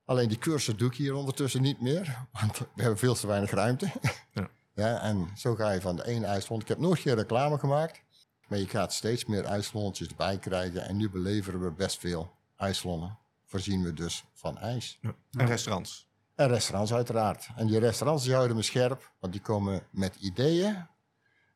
[0.05, 2.27] Alleen die cursus doe ik hier ondertussen niet meer.
[2.31, 3.91] Want we hebben veel te weinig ruimte.
[4.33, 4.49] Ja.
[4.73, 6.59] Ja, en zo ga je van de ene ijslon.
[6.59, 8.01] Ik heb nooit geen reclame gemaakt.
[8.47, 10.87] Maar je gaat steeds meer ijslonnetjes erbij krijgen.
[10.87, 13.17] En nu beleveren we best veel ijslonnen.
[13.45, 14.97] Voorzien we dus van ijs.
[15.01, 15.15] Ja.
[15.31, 16.07] En restaurants.
[16.35, 17.49] En restaurants uiteraard.
[17.55, 20.87] En die restaurants die houden me scherp, want die komen met ideeën.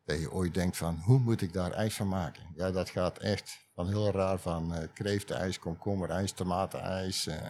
[0.05, 2.43] Dat je ooit denkt van, hoe moet ik daar ijs van maken?
[2.55, 7.27] Ja, dat gaat echt van heel raar van eh kreeftenijs, komkommerijs, tomatenijs.
[7.27, 7.49] eh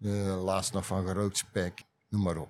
[0.00, 2.48] eh, laatst nog van gerookt spek, noem maar op.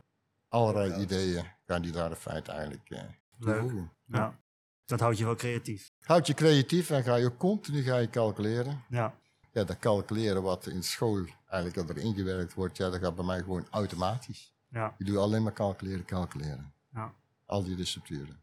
[0.49, 3.03] Allerlei ideeën gaan die daar in feite eigenlijk eh
[3.39, 3.61] Leuk.
[3.61, 3.93] toevoegen.
[4.07, 4.39] ja.
[4.85, 5.91] Dat houdt je wel creatief.
[6.01, 8.85] Houd je creatief en ga je continu ga je calculeren.
[8.89, 9.15] Ja,
[9.55, 13.39] Ja, dat calculeren wat in school eigenlijk erin gewerkt wordt, ja, dat gaat bij mij
[13.43, 14.55] gewoon automatisch.
[14.69, 16.73] ja, Je doet alleen maar calculeren, calculeren.
[16.95, 17.13] ja.
[17.47, 18.43] Al die recepturen.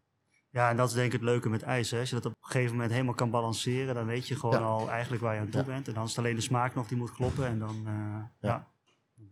[0.49, 1.91] Ja, en dat is denk ik het leuke met ijs.
[1.91, 1.99] Hè.
[1.99, 4.65] Als je dat op een gegeven moment helemaal kan balanceren, dan weet je gewoon Ja.
[4.65, 5.65] al eigenlijk waar je aan toe Ja.
[5.67, 5.87] bent.
[5.87, 7.45] En dan is het alleen de smaak nog die moet kloppen.
[7.45, 8.67] En dan, eh, ja.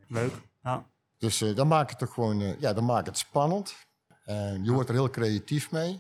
[0.08, 0.34] Leuk.
[0.63, 0.86] Ja,
[1.18, 3.76] Dus eh, dan maakt het toch gewoon, eh, ja, dan maakt het spannend.
[4.26, 6.00] En je wordt er heel creatief mee.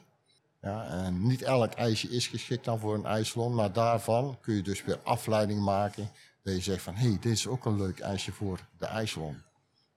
[0.61, 4.61] Ja, en niet elk ijsje is geschikt dan voor een ijssalon, maar daarvan kun je
[4.61, 6.11] dus weer afleiding maken.
[6.43, 9.41] Dat je zegt van, hé, hey, dit is ook een leuk ijsje voor de ijssalon.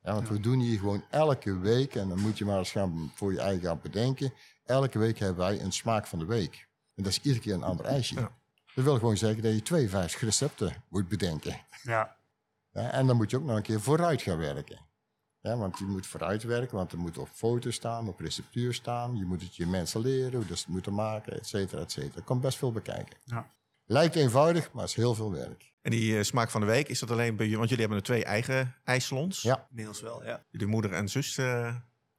[0.03, 3.13] Ja, want we doen hier gewoon elke week, en dan moet je maar eens gaan
[3.15, 4.33] voor je eigen gaan bedenken.
[4.65, 6.69] Elke week hebben wij een smaak van de week.
[6.95, 8.15] En dat is iedere keer een ander ijsje.
[8.15, 8.31] Ja.
[8.75, 11.61] Dat wil gewoon zeggen dat je 52 recepten moet bedenken.
[11.83, 12.17] Ja,
[12.73, 14.79] Ja, en dan moet je ook nog een keer vooruit gaan werken.
[15.43, 19.17] Ja, want je moet vooruit werken, want er moet op foto's staan, op receptuur staan.
[19.17, 21.93] Je moet het je mensen leren, hoe dat ze het moeten maken, et cetera, et
[21.93, 22.17] cetera.
[22.17, 23.17] Er komt best veel bekijken.
[23.25, 23.51] Ja.
[23.85, 25.73] Lijkt eenvoudig, maar is heel veel werk.
[25.83, 27.57] En die eh, smaak van de week, is dat alleen bij jullie?
[27.59, 29.43] Want jullie hebben er twee eigen ijssalons.
[29.43, 29.67] Ja.
[29.71, 30.45] Inmiddels wel, ja.
[30.51, 31.37] Jullie moeder en zus.
[31.39, 31.75] eh,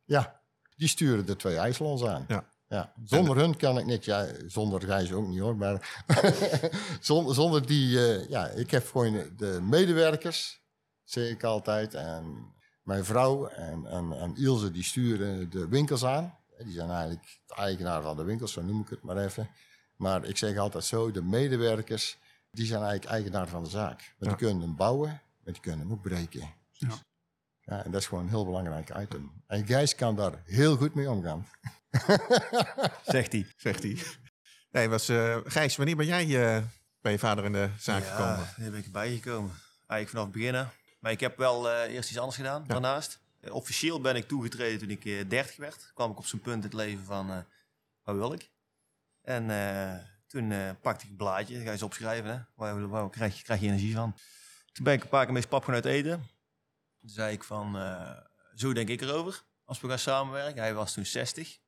[0.05, 0.41] Ja,
[0.75, 2.25] die sturen de twee ijssalons aan.
[2.27, 2.51] Ja.
[2.67, 6.03] Ja, zonder hun kan ik niet, ja, zonder Gijs ook niet hoor, maar
[6.99, 10.61] zonder, zonder die, eh, ja, ik heb gewoon de medewerkers,
[11.03, 12.51] zeg ik altijd, en
[12.83, 16.37] mijn vrouw en, en, en Ilse, die sturen de winkels aan.
[16.57, 19.49] Die zijn eigenlijk de eigenaar van de winkels, zo noem ik het maar even.
[19.95, 22.17] Maar ik zeg altijd zo, de medewerkers,
[22.51, 23.97] die zijn eigenlijk eigenaar van de zaak.
[23.97, 24.27] Want Ja.
[24.27, 25.09] die kunnen hem bouwen,
[25.43, 26.53] maar die kunnen hem ook breken.
[26.71, 26.89] Ja.
[27.65, 29.31] Ja, en dat is gewoon een heel belangrijk item.
[29.47, 31.47] En Gijs kan daar heel goed mee omgaan.
[33.05, 33.47] Zegt hij.
[33.57, 33.97] zegt hij.
[34.71, 36.23] Nee, was, eh, Gijs, wanneer ben jij
[36.55, 36.63] eh,
[37.01, 38.53] bij je vader in de zaak ja, gekomen?
[38.57, 39.51] daar ben ik bijgekomen.
[39.87, 40.67] Eigenlijk vanaf het begin.
[41.03, 43.19] Maar ik heb wel eh, eerst iets anders gedaan daarnaast.
[43.39, 45.91] Eh, officieel ben ik toegetreden toen ik eh 30 werd.
[45.93, 47.45] kwam ik op zo'n punt in het leven van,
[48.03, 48.51] wat wil ik?
[49.21, 49.45] En
[50.27, 52.39] toen pakte ik een blaadje, ga je eens opschrijven, hè?
[52.55, 54.15] Waar, waar krijg, je, krijg je energie van?
[54.71, 56.27] Toen ben ik een paar keer met pap gaan uit eten.
[56.99, 57.73] Toen zei ik van,
[58.55, 60.61] zo denk ik erover, als we gaan samenwerken.
[60.61, 61.59] Hij was toen 60.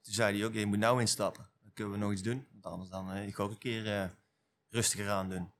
[0.00, 1.50] Toen zei hij ook, je moet nou instappen.
[1.62, 2.46] Dan kunnen we nog iets doen.
[2.50, 4.14] Want anders dan, ik ook een keer
[4.68, 5.52] rustiger aan doen.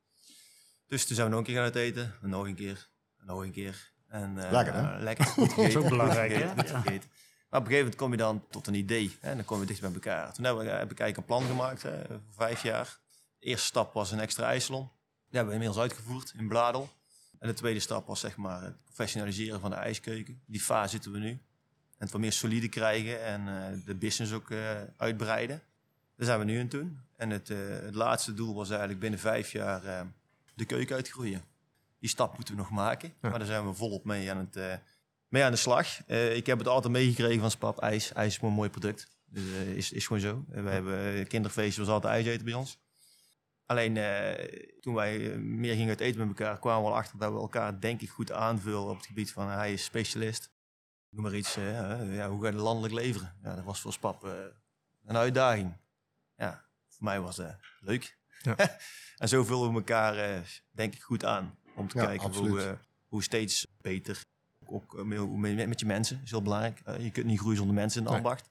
[0.87, 2.15] Dus toen zijn we nog een keer gaan uit eten.
[2.23, 2.91] En nog een keer.
[3.27, 3.93] Een keer.
[4.09, 4.99] En, eh, Lekker, hè?
[5.03, 5.25] Lekker.
[5.41, 6.61] Goed gegeten, ook goed belangrijk, gegeten, hè?
[6.63, 6.81] goed Ja.
[6.81, 7.11] gegeten.
[7.51, 9.17] Maar op een gegeven moment kom je dan tot een idee.
[9.21, 9.31] Hè?
[9.31, 10.33] En dan kom je dicht bij elkaar.
[10.33, 12.99] Toen heb ik, heb ik eigenlijk een plan gemaakt hè, voor vijf jaar.
[13.39, 14.83] De eerste stap was een extra ijssalon.
[15.29, 16.89] Die hebben we inmiddels uitgevoerd in Bladel.
[17.39, 20.43] En de tweede stap was zeg maar het professionaliseren van de ijskeuken.
[20.47, 21.31] Die fase zitten we nu.
[21.31, 21.39] En
[21.99, 24.59] het wat meer solide krijgen en eh, de business ook eh,
[24.97, 25.63] uitbreiden.
[26.17, 27.01] Daar zijn we nu aan het doen.
[27.17, 30.01] En het, eh, het laatste doel was eigenlijk binnen vijf jaar eh,
[30.55, 31.43] de keuken uitgroeien.
[32.01, 33.15] Die stap moeten we nog maken.
[33.21, 34.75] Maar daar zijn we volop mee aan, het, eh,
[35.29, 36.07] mee aan de slag.
[36.07, 37.79] Eh, ik heb het altijd meegekregen van Spap.
[37.79, 38.13] IJs.
[38.13, 39.19] IJs is een mooi product.
[39.25, 40.45] Dus eh, is, is gewoon zo.
[40.49, 42.79] We hebben kinderfeestjes, was altijd ijs eten bij ons.
[43.67, 43.95] Alleen
[44.81, 47.81] toen wij meer gingen uit eten met elkaar, kwamen we al achter dat we elkaar
[47.81, 50.51] denk ik goed aanvullen op het gebied van hij is specialist.
[51.11, 53.37] Noem maar iets, ja, hoe ga je landelijk leveren?
[53.43, 54.23] Ja, dat was voor Spap
[55.05, 55.77] een uitdaging.
[56.37, 58.19] Ja, voor mij was het leuk.
[58.43, 58.57] Ja.
[59.19, 61.59] en zo vullen we elkaar denk ik goed aan.
[61.81, 62.51] Om te Ja, kijken absoluut.
[62.51, 62.73] hoe, eh,
[63.09, 64.25] hoe steeds beter.
[64.67, 66.81] Ook eh, met, met, je mensen is heel belangrijk.
[66.85, 68.21] Eh, je kunt niet groeien zonder mensen in de Nee.
[68.21, 68.49] ambacht.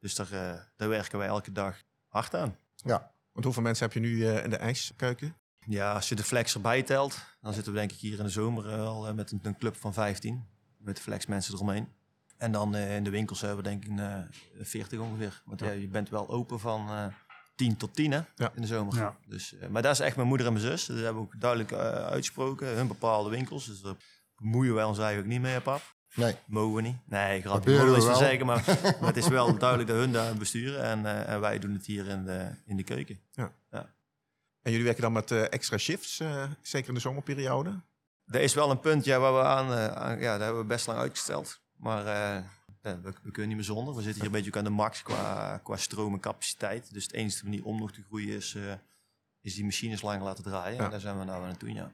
[0.00, 0.28] Dus daar,
[0.76, 2.56] daar werken wij elke dag hard aan.
[2.74, 5.36] Ja, Want hoeveel mensen heb je nu in de ijskeuken?
[5.66, 8.30] Ja, als je de flex erbij telt, dan zitten we denk ik hier in de
[8.30, 10.44] zomer al met een, een club van 15.
[10.78, 11.88] Met de flex mensen eromheen.
[12.36, 15.42] En dan in de winkels hebben we denk ik een eh, 40 ongeveer.
[15.44, 15.70] Want ja.
[15.70, 17.12] je bent wel open van
[17.58, 18.52] 10 tot 10 hè, Ja.
[18.54, 18.96] in de zomer.
[18.96, 19.16] Ja.
[19.26, 20.86] Dus, eh, maar dat is echt mijn moeder en mijn zus.
[20.86, 22.66] Dat hebben we ook duidelijk eh, uitgesproken.
[22.76, 23.66] Hun bepaalde winkels.
[23.66, 23.94] Dus daar
[24.36, 25.80] bemoeien wij ons eigenlijk niet mee, pap.
[26.14, 26.34] nee.
[26.46, 26.96] Mogen we niet.
[27.04, 27.70] Nee, grapje.
[27.70, 28.16] We eens te wel.
[28.16, 28.46] zeggen.
[28.46, 28.64] Maar,
[29.00, 30.82] maar het is wel duidelijk dat hun daar besturen.
[30.82, 33.20] En, eh, en wij doen het hier in de, in de keuken.
[34.62, 37.80] En jullie werken dan met eh, extra shifts, eh, zeker in de zomerperiode?
[38.26, 40.66] Er is wel een punt ja, waar we aan, eh, aan- ja, daar hebben we
[40.66, 41.60] best lang uitgesteld.
[41.76, 42.44] Maar eh, ja,
[42.82, 43.94] we, we kunnen niet meer zonder.
[43.94, 46.92] We zitten hier een beetje aan de max qua, qua stroom en capaciteit.
[46.92, 48.72] Dus de enige manier om nog te groeien is, eh,
[49.40, 50.76] is die machines langer laten draaien.
[50.76, 50.84] Ja.
[50.84, 51.92] En daar zijn we nou aan het doen, ja.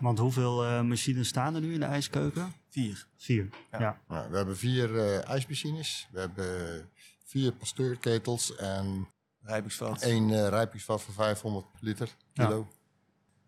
[0.00, 2.52] want hoeveel eh, machines staan er nu in de ijskeuken?
[2.68, 3.06] Vier.
[3.16, 3.48] Vier.
[3.70, 3.78] Ja.
[3.80, 4.00] Ja.
[4.08, 6.08] Nou, we hebben vier eh, ijsmachines.
[6.10, 6.88] We hebben
[7.24, 9.08] vier pasteurketels en
[9.40, 10.02] Rijpingsveld.
[10.02, 12.44] één eh rijpingsvat van 500 liter Ja.
[12.44, 12.68] kilo.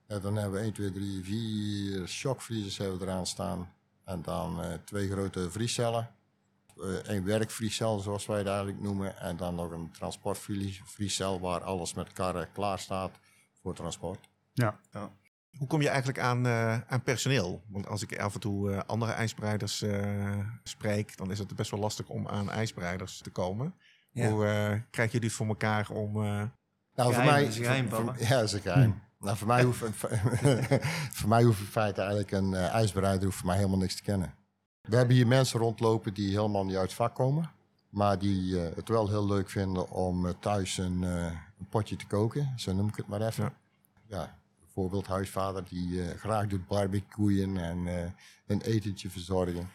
[0.07, 3.73] En dan hebben we 1, 2, 3, 4 shockvriezers hebben we eraan staan.
[4.05, 6.11] En dan eh, twee grote vriescellen.
[7.03, 9.17] Eén werkvriescel, zoals wij het eigenlijk noemen.
[9.17, 13.11] En dan nog een transportvriescel waar alles met karren klaar staat
[13.63, 14.29] voor transport.
[14.53, 14.79] Ja.
[15.59, 17.63] Hoe kom je eigenlijk aan, eh, aan personeel?
[17.69, 21.71] Want als ik af en toe eh, andere ijsbereiders eh, spreek, dan is het best
[21.71, 23.75] wel lastig om aan ijsbereiders te komen.
[24.13, 24.29] Ja.
[24.31, 26.17] Hoe eh, krijg je dit voor elkaar om...
[26.25, 26.43] eh,
[26.95, 29.03] Nou, Geheim, dat is geheim, voor- voor- Ja, dat is een geheim.
[29.19, 29.83] Nou, voor mij hoeft
[31.19, 34.03] voor mij hoeft in feite eigenlijk een eh, ijsbereider hoeft voor mij helemaal niks te
[34.03, 34.35] kennen.
[34.87, 37.51] We hebben hier mensen rondlopen die helemaal niet uit het vak komen,
[37.89, 41.25] maar die eh, het wel heel leuk vinden om eh, thuis een, eh,
[41.59, 43.45] een potje te koken, zo noem ik het maar even.
[43.45, 43.53] Ja.
[44.09, 48.11] Ja, bijvoorbeeld huisvader die eh, graag doet barbecuen en eh,
[48.47, 49.71] een etentje verzorgen.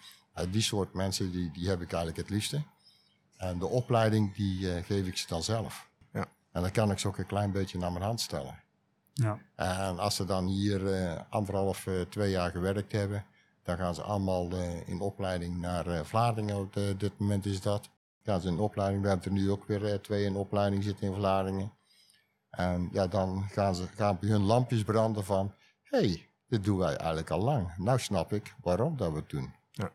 [0.50, 2.62] Die soort mensen die, die heb ik eigenlijk het liefste.
[3.38, 5.89] En de opleiding die eh, geef ik ze dan zelf.
[6.13, 6.26] Ja.
[6.52, 8.63] En dan kan ik ze ook een klein beetje naar mijn hand stellen.
[9.13, 9.39] Ja.
[9.56, 13.26] En als ze dan hier eh, anderhalf, eh, twee jaar gewerkt hebben,
[13.63, 16.56] Dan gaan ze allemaal eh, in opleiding naar eh, Vlaardingen.
[16.56, 17.89] Op dit moment is dat.
[18.24, 19.02] Gaan ze in opleiding.
[19.02, 21.71] We hebben er nu ook weer eh, twee in opleiding zitten in Vlaardingen.
[22.50, 25.54] En ja, dan gaan, ze, gaan bij hun lampjes branden van...
[25.84, 27.78] hé, hey, dit doen wij eigenlijk al lang.
[27.78, 29.54] Nou snap ik waarom dat we het doen.
[29.71, 29.91] Ja.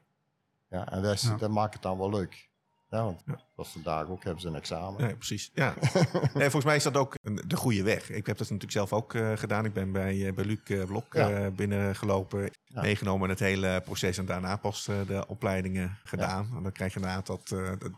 [0.68, 1.36] Ja, en dat, is, Ja.
[1.36, 2.48] dat maakt het dan wel leuk.
[2.96, 3.64] Ja, want Ja.
[3.64, 5.08] vandaag ook hebben ze een examen.
[5.08, 5.50] Ja, precies.
[5.54, 5.74] Ja.
[6.34, 7.14] nee, volgens mij is dat ook
[7.46, 8.10] de goede weg.
[8.10, 9.64] Ik heb dat natuurlijk zelf ook eh, gedaan.
[9.64, 11.50] Ik ben bij, eh, bij Luc eh, Blok Ja.
[11.50, 16.52] binnengelopen, meegenomen in het hele proces en daarna pas de opleidingen gedaan.
[16.56, 17.48] En dan krijg je inderdaad dat,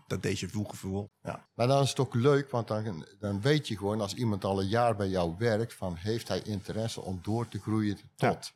[0.06, 1.10] dat, dat vu gevoel.
[1.22, 1.46] Ja.
[1.54, 4.60] Maar dan is het ook leuk, want dan, dan weet je gewoon als iemand al
[4.60, 8.52] een jaar bij jou werkt, van heeft hij interesse om door te groeien tot.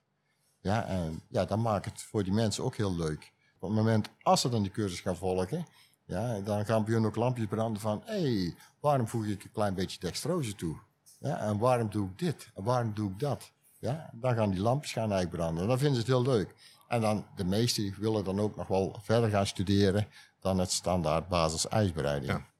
[0.61, 3.33] Ja, en ja, dan maakt het voor die mensen ook heel leuk.
[3.59, 5.66] Op het moment als ze dan die cursus gaan volgen,
[6.12, 9.53] ja, dan gaan bij hun ook lampjes branden van, hé, hey, waarom voeg ik een
[9.53, 10.77] klein beetje dextrose toe?
[11.20, 12.51] Ja, en waarom doe ik dit?
[12.55, 13.53] En waarom doe ik dat?
[13.79, 15.62] Ja, dan gaan die lampjes gaan eigenlijk branden.
[15.62, 16.55] En dan vinden ze het heel leuk.
[16.88, 20.07] En dan, de meesten willen dan ook nog wel verder gaan studeren
[20.40, 22.33] dan het standaard basis ijsbereiding.
[22.33, 22.51] Ja.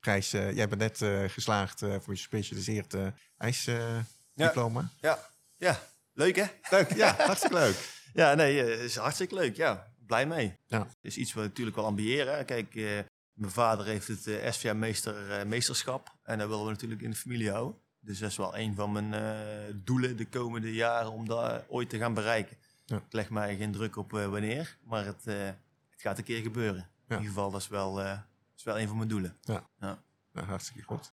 [0.00, 3.06] Gijs, eh, jij bent net eh, geslaagd eh, voor je gespecialiseerd eh
[3.38, 4.04] ijsdiploma.
[4.34, 4.46] Ja.
[4.46, 4.88] diploma.
[5.00, 5.18] Ja,
[5.56, 5.78] ja.
[6.12, 6.44] Leuk hè?
[6.70, 7.88] Leuk, ja, hartstikke leuk.
[8.14, 9.56] Ja, nee, is hartstikke leuk.
[9.56, 10.56] Ja, blij mee.
[10.66, 10.86] Ja.
[11.00, 12.44] is iets wat we natuurlijk wel ambiëren.
[12.44, 12.98] Kijk, eh,
[13.32, 16.16] mijn vader heeft het eh SVA meester, eh, meesterschap.
[16.22, 17.80] En dat willen we natuurlijk in de familie houden.
[18.00, 21.98] Dus dat is wel een van mijn doelen de komende jaren om dat ooit te
[21.98, 22.56] gaan bereiken.
[22.84, 22.96] Ja.
[22.96, 26.90] Ik leg mij geen druk op wanneer, maar het, het gaat een keer gebeuren.
[27.08, 27.16] Ja.
[27.16, 28.24] In ieder geval, dat is wel, dat
[28.56, 29.36] is wel een van mijn doelen.
[29.78, 29.96] Nou,
[30.32, 31.12] hartstikke goed.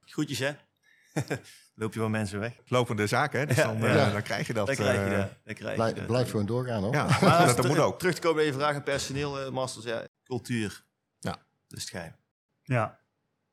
[0.00, 0.52] Groetjes hè?
[1.78, 2.52] Loop je wel mensen weg?
[2.66, 3.46] Lopende zaken, hè?
[3.46, 4.06] Dus Ja, dan, ja.
[4.06, 4.66] eh, dan krijg je dat.
[4.66, 5.30] Dan krijg je eh, dat.
[5.44, 6.06] Dan krijg je Blijf, dat.
[6.06, 6.94] blijf gewoon doorgaan hoor.
[6.94, 7.98] Ja, Maar dat, terug- moet ook.
[7.98, 9.84] Terug te komen bij je vraag aan personeel, eh, masters.
[9.84, 10.84] Ja, cultuur.
[11.18, 11.30] Ja.
[11.68, 12.12] Dat is het geheim.
[12.62, 12.98] Ja.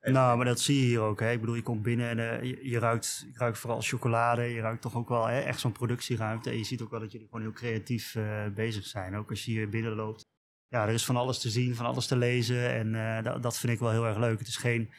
[0.01, 1.19] Nou, maar dat zie je hier ook.
[1.19, 1.31] Hè.
[1.31, 4.43] Ik bedoel, je komt binnen en eh, je, je ruikt, je ruikt vooral chocolade.
[4.43, 6.49] Je ruikt toch ook wel hè, echt zo'n productieruimte.
[6.49, 9.15] En je ziet ook wel dat jullie gewoon heel creatief eh, bezig zijn.
[9.15, 10.25] Ook als je hier binnenloopt.
[10.67, 12.69] Ja, er is van alles te zien, van alles te lezen.
[12.69, 14.39] En eh, dat, dat vind ik wel heel erg leuk.
[14.39, 14.89] Het is geen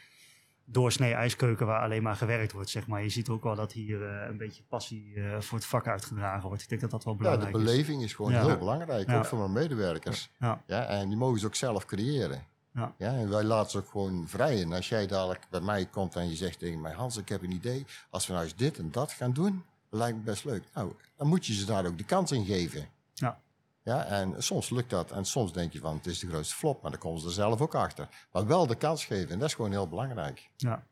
[0.65, 3.03] doorsnee ijskeuken waar alleen maar gewerkt wordt, zeg maar.
[3.03, 6.47] Je ziet ook wel dat hier eh, een beetje passie eh, voor het vak uitgedragen
[6.47, 6.63] wordt.
[6.63, 7.63] Ik denk dat dat wel Ja, de belangrijk is.
[7.71, 8.45] beleving is gewoon Ja.
[8.45, 9.17] heel belangrijk, Ja.
[9.17, 10.29] ook voor mijn medewerkers.
[10.39, 10.61] Ja.
[10.67, 12.43] Ja, en die mogen ze ook zelf creëren.
[12.73, 12.93] Ja.
[12.97, 14.61] en wij laten ze ook gewoon vrij.
[14.61, 17.41] En als jij dadelijk bij mij komt en je zegt tegen mij, Hans, ik heb
[17.43, 17.85] een idee.
[18.09, 20.63] Als we nou eens dit en dat gaan doen, lijkt me best leuk.
[20.73, 22.87] Nou, dan moet je ze daar ook de kans in geven.
[23.13, 23.39] Ja.
[23.85, 25.11] Ja, en soms lukt dat.
[25.11, 26.81] En soms denk je van, het is de grootste flop.
[26.81, 28.09] Maar dan komen ze er zelf ook achter.
[28.31, 29.29] Maar wel de kans geven.
[29.29, 30.49] En dat is gewoon heel belangrijk.
[30.55, 30.87] Ja.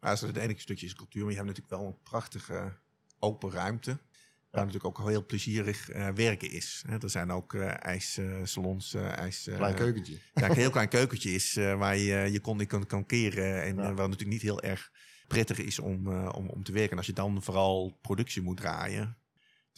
[0.00, 1.22] Maar dat is het enige stukje is cultuur.
[1.22, 2.72] Maar je hebt natuurlijk wel een prachtige
[3.18, 3.98] open ruimte.
[4.50, 6.84] Waar natuurlijk ook heel plezierig eh, werken is.
[6.86, 9.46] Hè, er zijn ook eh, ijssalons, eh ijs...
[9.46, 10.18] eh, Klein keukentje.
[10.34, 13.62] Ja, een heel klein keukentje is eh, waar je je kon in kan, kan keren.
[13.62, 13.82] En Ja.
[13.82, 14.90] eh, waar natuurlijk niet heel erg
[15.26, 16.90] prettig is om, eh, om, om te werken.
[16.90, 19.16] En als je dan vooral productie moet draaien.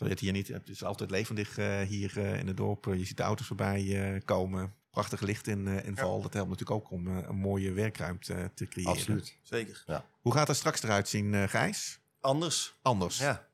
[0.02, 0.68] Terwijl je het hier niet hebt.
[0.68, 2.86] Het is altijd levendig eh, hier eh, in het dorp.
[2.86, 4.74] Eh, je ziet de auto's voorbij eh, komen.
[4.90, 6.22] Prachtig licht in, eh, in val.
[6.22, 8.92] Dat helpt natuurlijk ook om een mooie werkruimte te creëren.
[8.92, 9.38] Absoluut.
[9.42, 9.84] Zeker.
[10.20, 12.00] Hoe gaat het straks eruit zien, eh, Gijs?
[12.20, 12.74] Anders.
[12.82, 13.18] Anders.
[13.18, 13.48] Ja.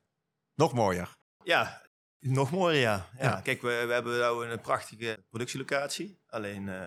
[0.54, 1.16] Nog mooier.
[1.44, 1.82] Ja,
[2.20, 3.08] nog mooier ja.
[3.18, 3.24] ja.
[3.24, 3.40] Ja.
[3.40, 6.18] Kijk, we, we hebben nou een prachtige productielocatie.
[6.26, 6.86] Alleen, eh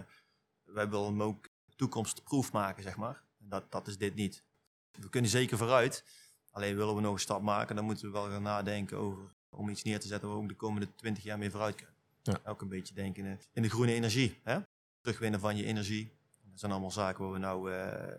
[0.64, 3.24] wij willen hem ook toekomstproef maken, zeg maar.
[3.40, 4.44] En Dat, dat is dit niet.
[4.92, 6.04] We kunnen zeker vooruit.
[6.52, 9.70] Alleen willen we nog een stap maken, dan moeten we wel gaan nadenken over om
[9.70, 11.96] iets neer te zetten waar we ook de komende 20 jaar mee vooruit kunnen.
[12.22, 12.40] Ja.
[12.46, 14.40] Ook een beetje denken in- in de groene energie.
[14.44, 14.60] Hè?
[15.02, 16.12] Terugwinnen van je energie.
[16.50, 18.14] Dat zijn allemaal zaken waar we nou eh,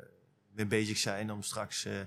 [0.50, 2.00] mee bezig zijn om straks eh,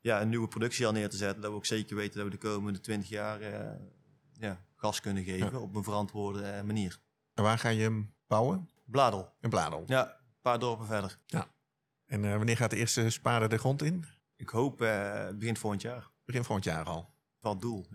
[0.00, 1.40] ja, een nieuwe productie al neer te zetten.
[1.42, 3.76] Dat we ook zeker weten dat we de komende 20 jaar eh,
[4.32, 6.98] ja, gas kunnen geven op een verantwoorde eh, manier.
[7.34, 8.70] En waar ga je hem bouwen?
[8.84, 9.32] Bladel.
[9.40, 9.84] In Bladel.
[9.86, 11.18] Ja, een paar dorpen verder.
[12.06, 14.04] En eh, wanneer gaat de eerste spade de grond in?
[14.36, 16.10] Ik hoop eh begin volgend jaar.
[16.24, 17.10] Begin volgend jaar al.
[17.40, 17.86] Wel het doel.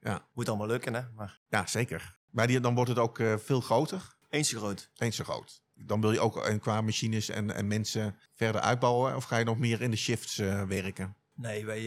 [0.00, 0.28] Ja.
[0.32, 1.02] Moet allemaal lukken, hè?
[1.14, 2.18] Maar ja, zeker.
[2.30, 4.16] Maar die, dan wordt het ook eh, veel groter.
[4.28, 4.90] eens zo groot.
[4.96, 5.62] Eens zo groot.
[5.74, 9.16] Dan wil je ook eh, qua machines en, en mensen verder uitbouwen?
[9.16, 11.16] Of ga je nog meer in de shifts eh, werken?
[11.34, 11.82] Nee, wij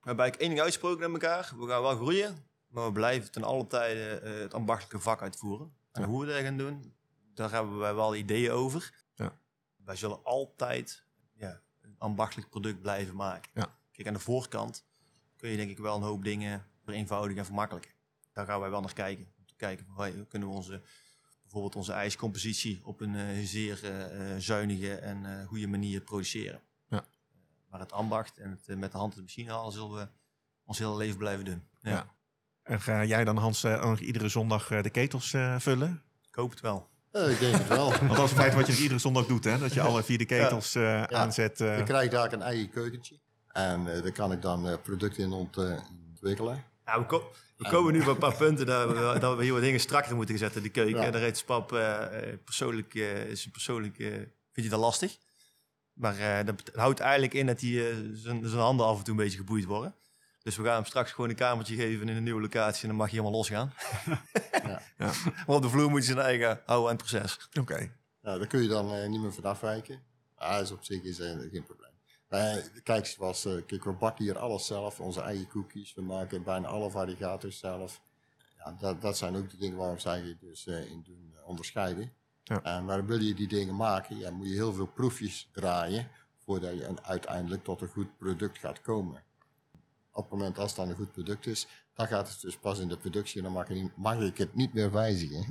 [0.00, 1.52] we hebben eigenlijk één ding uitgesproken met elkaar.
[1.58, 2.36] We gaan wel groeien,
[2.68, 5.72] maar we blijven ten alle tijde eh, het ambachtelijke vak uitvoeren.
[5.92, 6.08] En Ja.
[6.08, 6.94] hoe we dat gaan doen,
[7.34, 8.92] daar hebben wij wel ideeën over.
[9.14, 9.32] Ja.
[9.84, 11.04] Wij zullen altijd
[11.34, 13.50] ja, een ambachtelijk product blijven maken.
[13.54, 13.76] Ja.
[13.92, 14.84] Kijk, aan de voorkant
[15.40, 17.90] kun je denk ik wel een hoop dingen vereenvoudigen en vermakkelijken.
[18.32, 19.26] Daar gaan wij wel naar kijken.
[19.38, 20.82] Om te kijken, van, hey, kunnen we onze,
[21.42, 26.60] bijvoorbeeld onze ijscompositie op een eh, zeer eh, eh, zuinige en eh, goede manier produceren.
[26.88, 27.04] Ja.
[27.70, 30.08] Maar het ambacht en het met de hand in de machine halen zullen we
[30.64, 31.62] ons hele leven blijven doen.
[31.80, 31.90] Ja.
[31.90, 32.14] Ja.
[32.62, 36.02] En ga jij dan, Hans, eh, iedere zondag eh, de ketels eh, vullen?
[36.28, 36.88] Ik hoop het wel.
[37.10, 37.90] Eh, ik denk het wel.
[37.98, 39.58] Want dat is feite wat je iedere zondag doet, hè?
[39.58, 41.60] Dat je alle vier de ketels eh, aanzet.
[41.60, 41.78] eh.
[41.78, 43.18] Ik krijg daar een eigen keukentje.
[43.52, 45.56] En eh, daar kan ik dan eh, producten in ont,
[46.10, 46.64] ontwikkelen.
[46.86, 49.52] Ja, we, ko- we komen nu op een paar punten dat we, dat we hier
[49.52, 51.00] wat dingen strakker moeten zetten in de keuken.
[51.02, 51.10] Ja.
[51.10, 52.06] Daar heeft Spap eh,
[52.44, 55.16] persoonlijk, eh, is persoonlijk eh, vindt hij dat lastig.
[55.92, 59.14] Maar eh, dat houdt eigenlijk in dat hij eh, zijn zijn handen af en toe
[59.14, 59.94] een beetje geboeid worden.
[60.42, 62.96] Dus we gaan hem straks gewoon een kamertje geven in een nieuwe locatie en dan
[62.96, 63.72] mag hij helemaal losgaan.
[64.62, 64.82] Ja.
[64.98, 65.12] Ja.
[65.46, 67.48] Maar op de vloer moet hij zijn eigen houden aan het proces.
[67.60, 67.90] Oké.
[68.22, 70.02] Nou, daar kun je dan niet meer van afwijken.
[70.34, 71.89] Ah, is op zich is, geen probleem.
[72.30, 75.94] Eh, kijk, zoals, eh, kijk, we bakken hier alles zelf, onze eigen cookies.
[75.94, 78.00] We maken bijna alle variators zelf.
[78.58, 81.48] Ja, dat, dat zijn ook de dingen waarom zij je dus eh, in doen eh,
[81.48, 82.12] onderscheiden.
[82.42, 82.62] Ja.
[82.62, 86.08] En maar wil je die dingen maken, ja, moet je heel veel proefjes draaien
[86.44, 89.22] voordat je een- uiteindelijk tot een goed product gaat komen.
[90.12, 92.78] Op het moment als het dan een goed product is, dan gaat het dus pas
[92.78, 95.44] in de productie en dan mag, je niet- mag ik het niet meer wijzigen.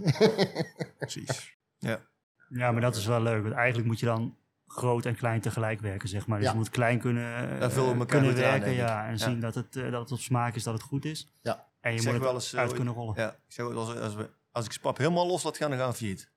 [0.99, 1.55] Precies.
[1.77, 2.01] Ja.
[2.49, 3.41] Ja, maar dat is wel leuk.
[3.43, 4.37] Want eigenlijk moet je dan
[4.71, 6.37] groot en klein tegelijk werken, zeg maar.
[6.37, 6.51] Dus Ja.
[6.53, 9.05] je moet klein kunnen, eh, we elkaar kunnen aan, werken, ja.
[9.05, 9.17] En Ja.
[9.17, 11.33] zien dat het, eh, dat het op smaak is, dat het goed is.
[11.41, 11.53] Ja.
[11.53, 13.13] En je Ik moet zeg het wel eens, eh, uit kunnen rollen.
[13.17, 15.79] Ja, Ja, ik zeg als, als, we, als ik Spap helemaal los laat gaan, dan
[15.79, 16.31] gaan we failliet.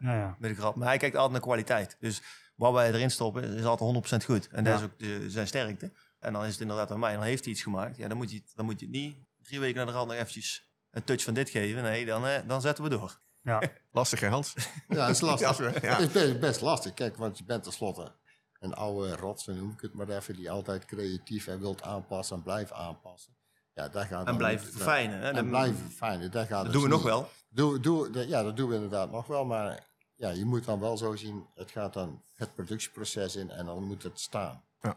[0.00, 0.36] ja.
[0.38, 0.76] Met de grap.
[0.76, 1.96] Maar hij kijkt altijd naar kwaliteit.
[2.00, 2.22] Dus
[2.56, 4.48] wat wij erin stoppen is altijd 100% goed.
[4.48, 4.78] En dat Ja.
[4.78, 5.92] is ook de, zijn sterkte.
[6.18, 7.10] En dan is het inderdaad aan mij.
[7.10, 7.96] En dan heeft hij iets gemaakt.
[7.96, 10.08] Ja, dan moet je, het- dan moet je het niet drie weken naar de rand
[10.08, 11.82] nog eventjes een touch van dit geven.
[11.82, 13.20] Nee, dan, eh, dan zetten we door.
[13.44, 13.62] Ja.
[13.92, 14.54] Lastig, hè, Hans?
[14.88, 15.58] Ja, dat is lastig.
[15.82, 15.96] Ja, ja.
[15.96, 16.94] Het is best, best lastig.
[16.94, 18.12] Kijk, want je bent tenslotte
[18.60, 22.42] een oude rot, noem ik het maar even, die altijd creatief en wilt aanpassen en
[22.42, 23.32] blijft aanpassen.
[23.74, 25.18] Ja, daar gaat En blijven verfijnen.
[25.20, 25.30] Hè?
[25.30, 26.30] En blijven verfijnen.
[26.30, 27.28] Daar gaat Dat het doen we nog wel.
[27.48, 30.80] Doe, doe, de- ja, dat doen we inderdaad nog wel, maar ja, je moet dan
[30.80, 34.62] wel zo zien, het gaat dan het productieproces in en dan moet het staan.
[34.80, 34.96] Maar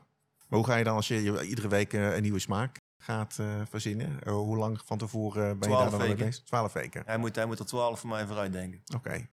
[0.59, 3.61] hoe ga je dan als je, je iedere week eh, een nieuwe smaak gaat eh,
[3.69, 4.19] verzinnen?
[4.23, 6.25] Eh, hoe lang van tevoren ben je Twaalf daar dan mee weken.
[6.25, 6.43] bezig?
[6.43, 7.03] Twaalf weken.
[7.05, 8.81] Hij moet, hij moet er 12 voor mij vooruit denken.
[8.95, 9.27] Oké.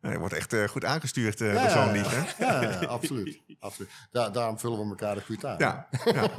[0.00, 2.06] Nee, je wordt echt eh, goed aangestuurd, eh Ja, persoonlijk.
[2.06, 2.44] ja, hè?
[2.44, 3.42] ja, ja, absoluut.
[3.58, 3.90] absoluut.
[4.10, 5.58] Da- daarom vullen we elkaar er goed aan.
[5.58, 5.88] Ja.
[6.04, 6.30] ja.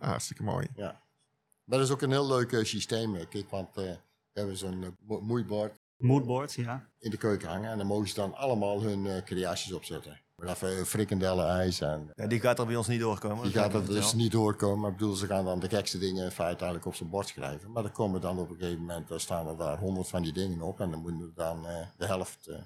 [0.00, 0.66] Ah, hartstikke mooi.
[0.76, 3.14] Maar dat is ook een heel leuk eh, systeem.
[3.16, 3.98] eh, Kijk, want eh, we
[4.32, 6.88] hebben zo'n eh, mo- moeibord Moodboard, ja.
[6.98, 7.70] in de keuken hangen.
[7.70, 10.20] En dan mogen ze dan allemaal hun eh, creaties opzetten.
[10.48, 13.42] Even frikandellen ijs en Ja, die gaat er bij ons niet doorkomen.
[13.44, 14.80] die gaat er dus niet doorkomen.
[14.80, 17.28] Maar ik bedoel, ze gaan dan de gekste dingen in feite eigenlijk op zijn bord
[17.28, 17.72] schrijven.
[17.72, 20.32] Maar dan komen dan op een gegeven moment, dan staan er daar honderd van die
[20.32, 20.80] dingen op.
[20.80, 22.56] En dan moeten er dan eh, de helft eh,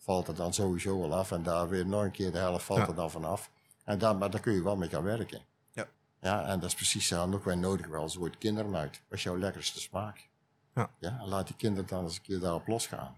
[0.00, 1.32] valt er dan sowieso al af.
[1.32, 2.86] En daar weer nog een keer de helft valt Ja.
[2.86, 3.50] er dan vanaf.
[3.84, 5.40] En daar, maar daar kun je wel mee gaan werken.
[5.72, 5.86] Ja.
[6.20, 8.10] Ja, en dat is precies dan ook weer nodig wel.
[8.38, 9.00] Kinderen uit.
[9.08, 10.28] Wat is jouw lekkerste smaak?
[10.74, 10.90] Ja.
[10.98, 13.16] ja en laat die kinderen dan eens een keer daarop losgaan.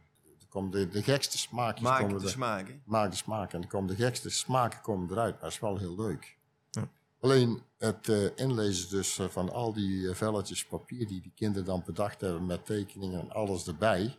[0.49, 2.69] Er komen de, de gekste smaakjes Maak komen de smaak.
[2.69, 2.81] hè.
[2.85, 3.53] maak de smaak.
[3.53, 5.33] En dan komen de gekste smaken komen eruit.
[5.33, 6.37] Maar dat is wel heel leuk.
[6.71, 6.89] Ja.
[7.21, 11.65] Alleen het eh, inlezen dus eh, van al die eh, velletjes papier die die kinderen
[11.67, 14.19] dan bedacht hebben met tekeningen en alles erbij.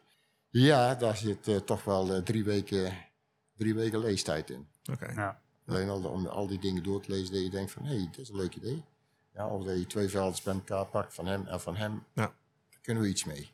[0.50, 2.94] Ja, daar zit eh, toch wel eh, drie, weken,
[3.58, 4.68] drie weken leestijd in.
[4.92, 5.12] Oké.
[5.12, 5.42] ja.
[5.68, 8.06] Alleen al om al die dingen door te lezen, dat je denkt van, hé, hey,
[8.12, 8.84] dit is een leuk idee.
[9.34, 12.04] Ja, of dat je twee veldjes bij elkaar pakt van hem en van hem.
[12.14, 12.34] Ja.
[12.70, 13.52] Daar kunnen we iets mee.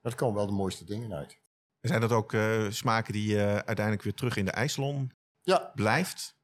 [0.00, 1.38] Maar er komen wel de mooiste dingen uit.
[1.86, 6.36] Zijn dat ook eh, smaken die eh, uiteindelijk weer terug in de ijsalon Ja, blijft?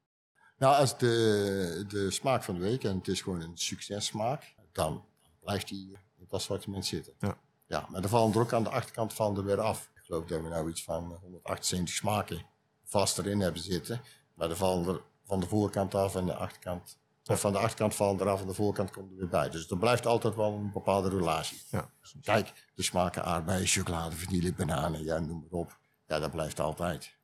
[0.57, 5.05] Nou, als de, de smaak van de week, en het is gewoon een successmaak, dan
[5.39, 7.13] blijft die in het assortiment zitten.
[7.19, 7.37] Ja.
[7.65, 9.91] ja, maar dan vallen er ook aan de achterkant van er weer af.
[9.95, 12.45] Ik geloof dat we nou iets van 178 smaken
[12.83, 14.01] vast erin hebben zitten.
[14.33, 16.97] Maar dan vallen er van de voorkant af en de achterkant.
[17.23, 19.49] Van de achterkant vallen eraf en de voorkant komt er weer bij.
[19.49, 21.61] Dus er blijft altijd wel een bepaalde relatie.
[21.69, 21.89] Ja.
[22.21, 25.77] Kijk, de smaken aardbeien, chocolade, vanille, bananen, ja, noem maar op.
[26.07, 27.15] Ja, dat blijft altijd.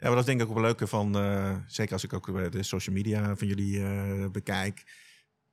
[0.00, 2.52] Ja, maar dat is denk ik ook wel leuke van, eh, zeker als ik ook
[2.52, 4.84] de social media van jullie eh, bekijk.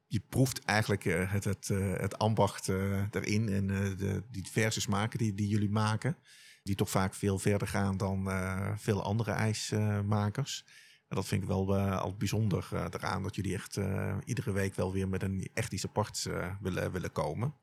[0.08, 1.67] Je proeft eigenlijk eh, het, het,
[1.98, 2.67] het ambacht
[3.12, 6.17] erin en de, die diverse smaken die, die jullie maken.
[6.63, 8.30] Die toch vaak veel verder gaan dan
[8.78, 10.65] veel andere ijsmakers.
[11.08, 14.52] En dat vind ik wel eh, al bijzonder eh, eraan, dat jullie echt eh, iedere
[14.52, 16.28] week wel weer met een echt iets aparts
[16.62, 17.54] willen, willen komen.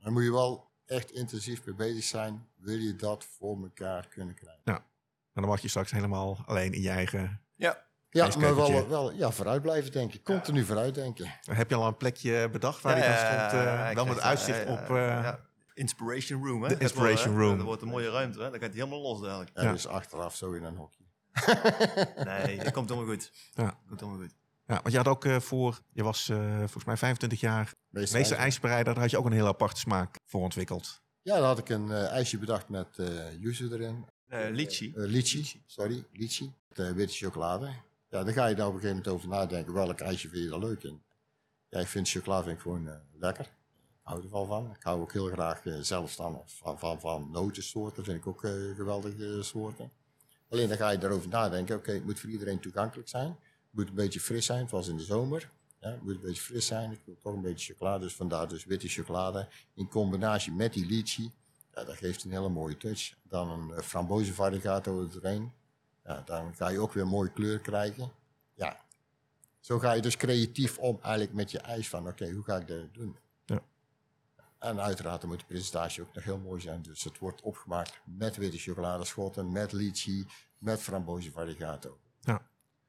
[0.00, 2.46] Daar moet je wel echt intensief mee bezig zijn.
[2.56, 4.62] Wil je dat voor elkaar kunnen krijgen?
[4.64, 7.40] En dan mag je straks helemaal alleen in je eigen...
[7.54, 10.22] Ja, Ja, maar wel, wel ja, vooruit blijven denken.
[10.22, 11.30] Continu vooruit denken.
[11.50, 13.62] Heb je al een plekje bedacht waar die dan stond?
[13.64, 14.88] eh, wel met uitzicht op...
[14.88, 15.40] ja,
[15.74, 16.68] Inspiration Room, hè?
[16.68, 17.56] De Dat wordt, Inspiration hè, Room.
[17.56, 18.50] Dat wordt een mooie ruimte, hè?
[18.50, 19.50] Dan gaat hij helemaal los dadelijk.
[19.54, 19.72] En Ja.
[19.72, 21.03] dus achteraf zo in een hokje.
[22.24, 23.32] Nee, dat komt helemaal goed.
[23.54, 23.78] Ja.
[23.88, 24.34] Komt helemaal goed.
[24.66, 28.16] Ja, want je had ook eh, voor, je was eh, volgens mij 25 jaar Meeste
[28.16, 28.92] meester ijs- ijsbereider.
[28.92, 31.02] Daar had je ook een hele aparte smaak voor ontwikkeld.
[31.22, 34.06] Ja, daar had ik een eh, ijsje bedacht met eh yuzu erin.
[34.28, 34.92] Eh litchi.
[34.94, 36.52] Litchi, sorry, litchi.
[36.74, 37.66] Met, witte chocolade.
[38.10, 39.72] Ja, dan ga je daar op een gegeven moment over nadenken.
[39.74, 41.02] Welk ijsje vind je daar leuk in?
[41.68, 43.44] Ja, ik vind chocolade vind ik gewoon eh, lekker.
[43.44, 44.70] Ik hou er wel van.
[44.76, 48.04] Ik hou ook heel graag eh, zelfs dan van, van, van notensoorten.
[48.04, 49.90] vind ik ook eh, geweldige soorten.
[50.48, 51.76] Alleen dan ga je daarover nadenken.
[51.76, 53.28] Oké, het moet voor iedereen toegankelijk zijn.
[53.28, 55.50] Het moet een beetje fris zijn, zoals in de zomer.
[55.80, 56.92] Ja, het moet een beetje fris zijn.
[56.92, 58.04] Ik wil toch een beetje chocolade.
[58.04, 59.48] Dus vandaar dus witte chocolade.
[59.74, 61.32] In combinatie met die lychee.
[61.74, 63.14] Ja, dat geeft een hele mooie touch.
[63.22, 65.52] Dan een uh, frambozenvariegato erdoorheen.
[66.04, 68.12] Ja, dan ga je ook weer mooie kleur krijgen.
[68.54, 68.80] Ja.
[69.60, 72.68] Zo ga je dus creatief om eigenlijk met je ijs van, oké, hoe ga ik
[72.68, 73.16] dat doen?
[74.64, 74.70] Ja.
[74.70, 76.82] En uiteraard dan moet de presentatie ook nog heel mooi zijn.
[76.82, 80.26] Dus het wordt opgemaakt met witte chocoladeschotten, met lychee,
[80.58, 81.98] met frambozenvariegato.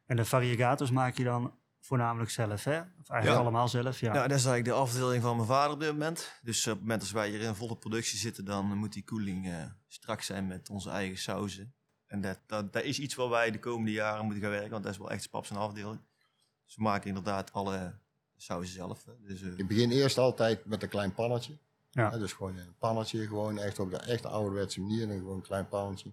[0.06, 2.80] En de variegators maak je dan voornamelijk zelf, hè?
[2.80, 3.36] Of eigenlijk Ja.
[3.36, 4.14] allemaal zelf, ja.
[4.14, 6.40] Ja, dat is eigenlijk de afdeling van mijn vader op dit moment.
[6.42, 9.48] Dus op het moment als wij hier in volle productie zitten, dan moet die koeling
[9.50, 11.74] eh, strak zijn met onze eigen sauzen.
[12.08, 14.84] En dat, dat, dat is iets waar wij de komende jaren moeten gaan werken, want
[14.84, 16.02] dat is wel echt paps een afdeling.
[16.66, 18.00] Dus we maken inderdaad alle
[18.38, 19.06] sauzen zelf.
[19.06, 19.12] Hè.
[19.28, 21.58] Dus, eh, Ik begin eerst altijd met een klein pannetje.
[21.92, 22.10] Ja.
[22.10, 25.10] Dus gewoon een pannetje, gewoon echt op de echt ouderwetse manier.
[25.10, 26.12] En gewoon een klein pannetje.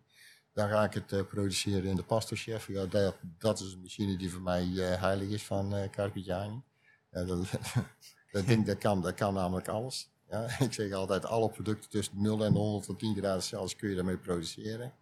[0.52, 2.66] Dan ga ik het eh, produceren in de pastochef.
[2.66, 6.62] Ja, dat, dat is een machine die voor mij eh, heilig is van eh Carpigiani.
[7.10, 7.38] Ja, dat,
[8.32, 10.10] dat ding dat kan, dat kan namelijk alles.
[10.28, 14.16] Ja, ik zeg altijd, alle producten tussen 0 en 110 graden Celsius kun je daarmee
[14.16, 14.92] produceren.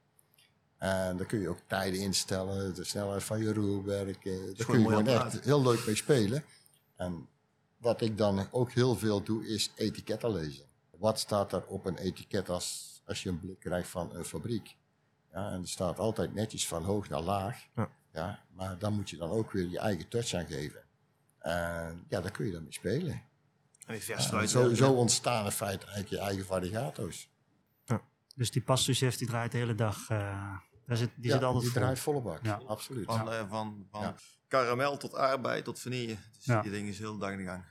[0.78, 4.24] En dan kun je ook tijden instellen, de snelheid van je roerwerk.
[4.24, 6.44] Daar kun je gewoon echt heel leuk mee spelen.
[7.00, 7.28] En
[7.76, 10.64] wat ik dan ook heel veel doe, is etiketten lezen.
[10.98, 14.76] Wat staat er op een etiket als, als je een blik krijgt van een fabriek?
[15.32, 17.66] Ja, en er staat altijd netjes van hoog naar laag.
[17.74, 17.90] Ja.
[18.12, 20.82] Ja, maar dan moet je dan ook weer je eigen touch aan geven.
[21.38, 23.22] En ja, daar kun je dan mee spelen.
[23.86, 27.28] en Ja, zo, zo ontstaan in feite eigenlijk je eigen variegato's.
[28.34, 30.08] Dus die pastochef die draait de hele dag.
[30.10, 30.56] eh,
[30.90, 31.80] daar zit, die ja, zit altijd die vol.
[31.80, 32.44] draait volle bak.
[32.44, 32.60] Ja.
[32.66, 33.04] Absoluut.
[33.04, 34.14] Van, eh, van, van Ja.
[34.48, 36.16] karamel tot aardbei tot vanille.
[36.36, 36.62] Dus Ja.
[36.62, 37.64] die ding is heel de dag in de gang.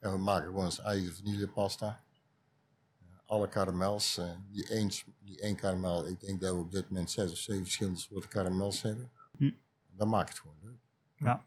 [0.00, 1.86] Ja, we maken gewoon onze eigen vanillepasta.
[2.98, 6.88] Ja, Alle karamels, eh, die, één, die één karamel, ik denk dat we op dit
[6.90, 9.10] moment zes of zeven verschillende soorten karamels hebben.
[9.36, 9.50] Hm.
[9.90, 10.78] Dan maakt het gewoon leuk.
[11.16, 11.44] Ja.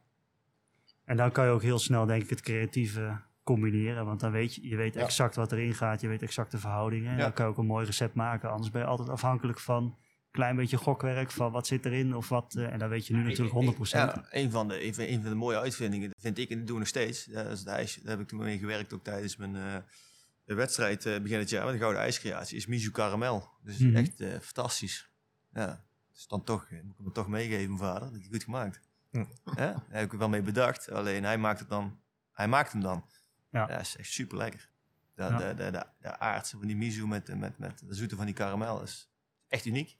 [1.05, 4.05] En dan kan je ook heel snel, denk ik, het creatieve combineren.
[4.05, 5.01] Want dan weet je, je weet Ja.
[5.01, 6.01] exact wat erin gaat.
[6.01, 7.11] Je weet exact de verhoudingen.
[7.11, 7.23] En Ja.
[7.23, 8.49] dan kan je ook een mooi recept maken.
[8.51, 9.97] Anders ben je altijd afhankelijk van
[10.31, 11.31] klein beetje gokwerk.
[11.31, 12.55] Van wat zit erin of wat.
[12.55, 13.89] eh, en dan weet je nu natuurlijk 100%.
[13.89, 16.65] Ja, een van, de, een, van, een van de mooie uitvindingen, vind ik, en dat
[16.65, 17.25] doen we nog steeds.
[17.25, 17.95] Dat is het ijs.
[17.95, 21.63] Daar heb ik toen mee gewerkt, ook tijdens mijn eh, wedstrijd eh, begin het jaar
[21.63, 22.57] met de Gouden IJscreatie.
[22.57, 23.49] Is Mizu Caramel.
[23.63, 23.95] Dus Mhm.
[23.95, 25.09] echt eh, fantastisch.
[25.53, 28.11] Ja, dus dan toch, eh, moet ik hem toch meegeven, mijn vader.
[28.11, 28.79] Dat hij goed gemaakt.
[29.11, 29.25] Ja,
[29.55, 30.91] daar heb ik er wel mee bedacht.
[30.91, 31.99] Alleen hij maakt het dan.
[32.31, 33.05] Hij maakt hem dan.
[33.51, 33.59] Ja.
[33.59, 34.69] Ja, dat is echt super lekker.
[35.15, 35.37] De, Ja.
[35.37, 38.35] de, de, de, de aardse van die Mizu met, met, met de zoete van die
[38.35, 39.08] karamel is
[39.49, 39.97] echt uniek.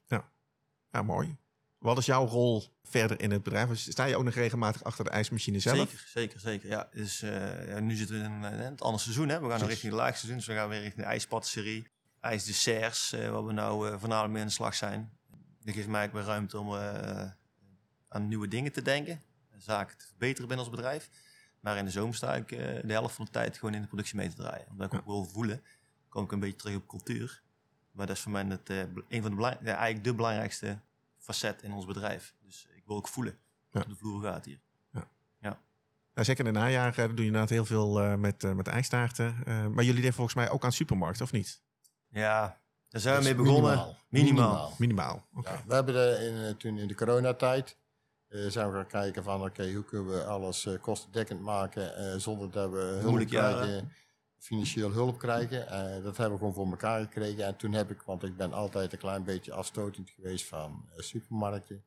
[0.92, 1.38] Ja, mooi.
[1.78, 3.78] Wat is jouw rol verder in het bedrijf?
[3.80, 5.78] Sta je ook nog regelmatig achter de ijsmachine zelf?
[5.90, 6.70] Zeker, zeker, zeker.
[6.70, 9.30] Ja, dus, eh, ja, nu zitten we in, een- in het andere seizoen.
[9.30, 9.40] Hè.
[9.42, 10.38] We gaan nog richting het laagseizoen.
[10.38, 11.88] Dus we gaan weer richting de ijspatisserie.
[12.20, 15.18] IJsdesserts, eh waar we nou eh voornamelijk mee aan de slag zijn.
[15.64, 17.32] Dat geeft mij weer ruimte om eh,
[18.08, 19.22] aan nieuwe dingen te denken.
[19.58, 21.10] Zaken te verbeteren binnen ons bedrijf.
[21.60, 23.88] Maar in de zomer sta ik eh, de helft van de tijd gewoon in de
[23.88, 24.68] productie mee te draaien.
[24.70, 24.98] Omdat ik Ja.
[25.00, 25.64] ook wil voelen.
[26.10, 27.42] kom ik een beetje terug op cultuur.
[27.92, 28.78] Maar dat is voor mij het, eh,
[29.10, 30.80] een van de, belang- ja, eigenlijk de belangrijkste
[31.18, 32.34] facet in ons bedrijf.
[32.46, 33.38] Dus ik wil ook voelen
[33.72, 33.80] Ja.
[33.82, 34.60] op de vloer gaat hier.
[36.14, 39.36] Nou, zeker in de najaar doe je inderdaad heel veel eh, met, eh met ijstaarten.
[39.46, 41.62] Eh, maar jullie denken volgens mij ook aan supermarkten, of niet?
[42.10, 42.60] Ja,
[42.90, 43.62] daar zijn we mee begonnen.
[43.62, 43.96] minimaal.
[44.10, 44.76] Minimaal.
[44.78, 45.28] Minimaal.
[45.44, 47.78] Ja, we hebben er in, toen in de coronatijd
[48.28, 52.18] eh, zijn we gaan kijken van oké, hoe kunnen we alles eh, kostendekkend maken eh,
[52.18, 53.92] zonder dat we hulp krijgen,
[54.40, 55.68] financieel hulp krijgen.
[55.68, 57.46] Eh, dat hebben we gewoon voor elkaar gekregen.
[57.46, 61.04] En toen heb ik, want ik ben altijd een klein beetje afstotend geweest van eh,
[61.04, 61.84] supermarkten.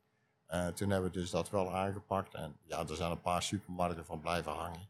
[0.52, 2.34] Eh, toen hebben we dus dat wel aangepakt.
[2.34, 4.88] En ja, er zijn een paar supermarkten van blijven hangen.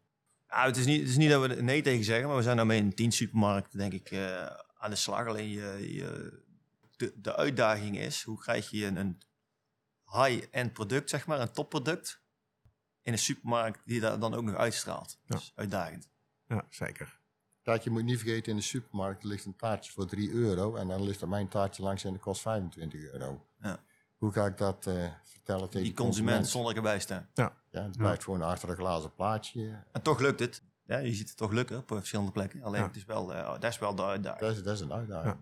[0.48, 2.42] Nou, het, is niet, het is niet dat we er nee tegen zeggen, maar we
[2.42, 4.46] zijn daarmee in tien supermarkten, denk ik, eh,
[4.78, 5.26] aan de slag.
[5.26, 6.40] Alleen je, je,
[6.96, 9.20] de, de uitdaging is, hoe krijg je een, een
[10.04, 12.22] high-end product, zeg maar, een topproduct,
[13.02, 15.18] in een supermarkt die dat dan ook nog uitstraalt.
[15.24, 15.36] Ja.
[15.36, 16.10] Dus uitdagend.
[16.46, 17.20] Ja, zeker.
[17.62, 20.74] Kijk, je moet niet vergeten, in de supermarkt ligt een taartje voor 3 euro.
[20.76, 23.44] En dan ligt er mijn taartje langs en dat kost 25 euro.
[23.60, 23.78] Ja.
[24.16, 24.94] Hoe ga ik dat eh,
[25.24, 27.28] vertellen tegen Die consument zonder erbij staan.
[27.34, 29.82] Ja, het blijft gewoon achter een glazen plaatje.
[29.92, 30.62] En toch lukt het.
[30.86, 32.62] Ja, je ziet het toch lukken op verschillende plekken.
[32.62, 32.86] Alleen Ja.
[32.86, 34.40] het is wel, eh, dat is wel de uitdaging.
[34.40, 35.34] Dat is, dat is een uitdaging.
[35.34, 35.40] Ja.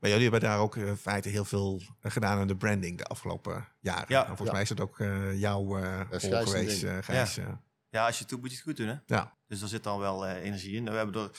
[0.00, 2.98] Maar jullie hebben daar ook eh, in feite heel veel eh, gedaan aan de branding
[2.98, 4.04] de afgelopen jaren.
[4.08, 4.20] Ja.
[4.20, 4.52] En volgens Ja.
[4.52, 7.36] mij is dat ook eh, jouw eh rol geweest, eh, Gijs.
[7.36, 7.46] eh.
[7.90, 8.96] Ja, als je het doet, moet je het goed doen, hè?
[9.06, 9.36] ja.
[9.46, 10.84] Dus daar zit dan wel eh, energie in.
[10.84, 11.30] We hebben er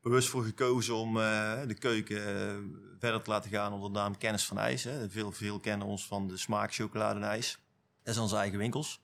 [0.00, 2.56] bewust voor gekozen om eh, de keuken eh,
[2.98, 4.84] verder te laten gaan onder de naam Kennis van IJs.
[4.84, 5.10] Hè.
[5.10, 7.58] Veel, veel kennen ons van de smaak chocolade en ijs.
[8.02, 9.00] Dat zijn onze eigen winkels.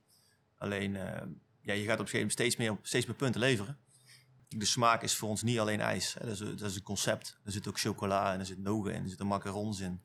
[0.59, 0.93] Alleen,
[1.61, 3.79] ja, je gaat op een gegeven moment steeds meer, steeds meer punten leveren.
[4.49, 6.15] De smaak is voor ons niet alleen ijs.
[6.15, 6.21] Hè.
[6.25, 7.39] Dat, is, een- dat is een concept.
[7.45, 10.01] Er zit ook chocola en er zit nogen in, er zitten macarons in.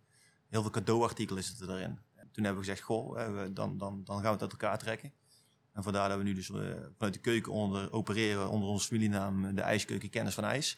[0.49, 1.99] Heel veel cadeauartikelen zitten erin.
[2.15, 3.15] En toen hebben we gezegd, goh,
[3.53, 5.13] dan, dan, dan gaan we het uit elkaar trekken.
[5.73, 6.55] En vandaar dat we nu dus eh,
[6.97, 10.77] vanuit de keuken onder, opereren onder onze familienaam eh, de IJskeuken Kennis van IJs.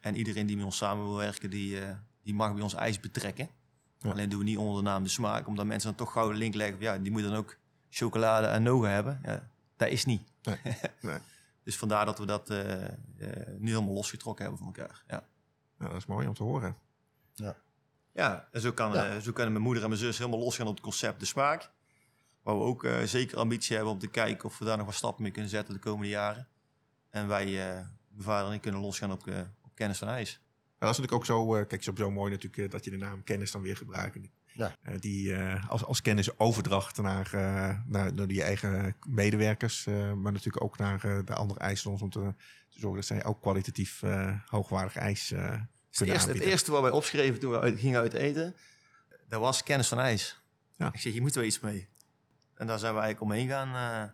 [0.00, 3.00] En iedereen die met ons samen wil werken, die, eh, die mag bij ons ijs
[3.00, 3.48] betrekken.
[3.98, 4.10] Ja.
[4.10, 6.34] Alleen doen we niet onder de naam de smaak, omdat mensen dan toch gauw de
[6.36, 6.76] link leggen.
[6.76, 7.56] van, Ja, die moet dan ook
[7.90, 9.20] chocolade en nogen hebben.
[9.24, 10.22] Ja, dat is niet.
[10.42, 10.58] Nee,
[11.00, 11.18] nee.
[11.62, 12.90] dus vandaar dat we dat eh, eh,
[13.58, 15.02] nu helemaal losgetrokken hebben van elkaar.
[15.08, 15.22] Ja.
[15.78, 16.76] Ja, dat is mooi om te horen.
[18.14, 19.08] Ja, en zo, kan, Ja.
[19.08, 21.70] eh, zo kunnen mijn moeder en mijn zus helemaal losgaan op het concept de smaak.
[22.42, 24.94] Waar we ook eh, zeker ambitie hebben om te kijken of we daar nog wat
[24.94, 26.48] stappen mee kunnen zetten de komende jaren.
[27.10, 27.74] En wij, eh,
[28.08, 30.30] mijn vader en ik, kunnen losgaan op, eh, op kennis van ijs.
[30.30, 32.90] Ja, dat is natuurlijk ook zo, eh, kijk, het is zo mooi natuurlijk dat je
[32.90, 34.18] de naam kennis dan weer gebruikt.
[34.54, 34.76] Ja.
[34.82, 40.32] Eh, die eh, als, als kennisoverdracht naar, eh, naar, naar die eigen medewerkers, eh, maar
[40.32, 42.34] natuurlijk ook naar de andere ijssalons om te,
[42.68, 46.50] te zorgen dat zij ook kwalitatief eh, hoogwaardig ijs eh Het, kunnen eerste, het aanbieden.
[46.50, 48.56] eerste wat wij opschreven toen we uit, gingen uit eten,
[49.28, 50.40] dat was kennis van ijs.
[50.76, 50.92] Ja.
[50.92, 51.88] Ik zeg, je moet er iets mee.
[52.62, 53.74] En daar zijn we eigenlijk omheen gaan.
[53.74, 54.10] eh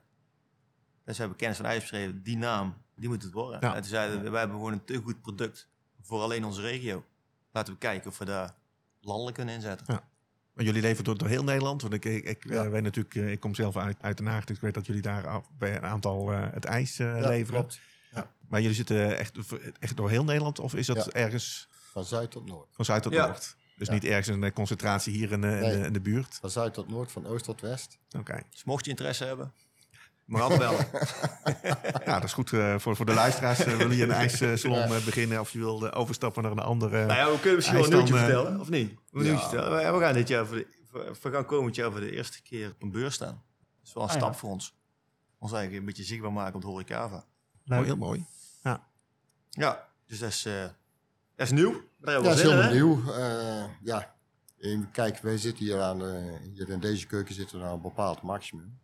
[1.04, 3.60] dus we hebben kennis van ijs beschreven, die naam, die moet het worden.
[3.60, 3.74] Ja.
[3.74, 5.68] En toen zeiden we, wij hebben gewoon een te goed product
[6.02, 7.04] voor alleen onze regio.
[7.52, 8.54] Laten we kijken of we daar
[9.00, 9.86] landelijk kunnen inzetten.
[9.88, 10.08] Ja.
[10.52, 11.82] Maar jullie leveren door, door heel Nederland.
[11.82, 12.64] Want ik, ik, ik, Ja.
[12.64, 14.86] eh, weet natuurlijk, eh, ik kom zelf uit, uit Den Haag, dus ik weet dat
[14.86, 17.60] jullie daar af- bij een aantal eh, het ijs Ja, leveren.
[17.60, 17.80] klopt.
[18.48, 19.36] Maar jullie zitten echt,
[19.78, 21.10] echt door heel Nederland of is dat Ja.
[21.10, 22.68] ergens Van zuid tot noord.
[22.72, 23.26] van zuid tot Ja.
[23.26, 23.56] noord?
[23.78, 23.92] Dus Ja.
[23.92, 26.38] niet ergens een concentratie hier in, de- in, de, in de buurt?
[26.40, 27.98] Van zuid tot noord, van oost tot west.
[28.18, 28.40] Oké.
[28.50, 29.52] Dus mocht je interesse hebben,
[30.24, 30.86] mag altijd bellen.
[32.04, 33.58] Ja, dat is goed eh, voor, voor de luisteraars.
[33.64, 37.06] Eh, wil je een ijssalon eh, beginnen of je wil overstappen naar een andere...
[37.06, 38.90] nou ja, we kunnen misschien wel een nieuwtje vertellen, of niet?
[38.90, 39.70] Een nieuwtje vertellen.
[39.92, 42.42] We- We gaan dit jaar voor de, voor- we gaan komend jaar voor de eerste
[42.42, 43.42] keer op een beurs staan.
[43.78, 44.20] Dat is wel een Ah, ja.
[44.20, 44.74] stap voor ons.
[45.38, 47.24] Ons eigenlijk een beetje zichtbaar maken op de horecava.
[47.64, 48.24] Mooi, heel mooi.
[49.50, 50.64] Ja, dus dat is, eh,
[51.38, 51.82] dat is nieuw.
[52.04, 52.74] Ja, dat is helemaal hè?
[52.74, 53.12] nieuw.
[53.12, 54.14] Eh, ja,
[54.58, 57.80] En kijk, wij zitten hier aan, eh, hier in deze keuken zitten we aan een
[57.80, 58.78] bepaald maximum.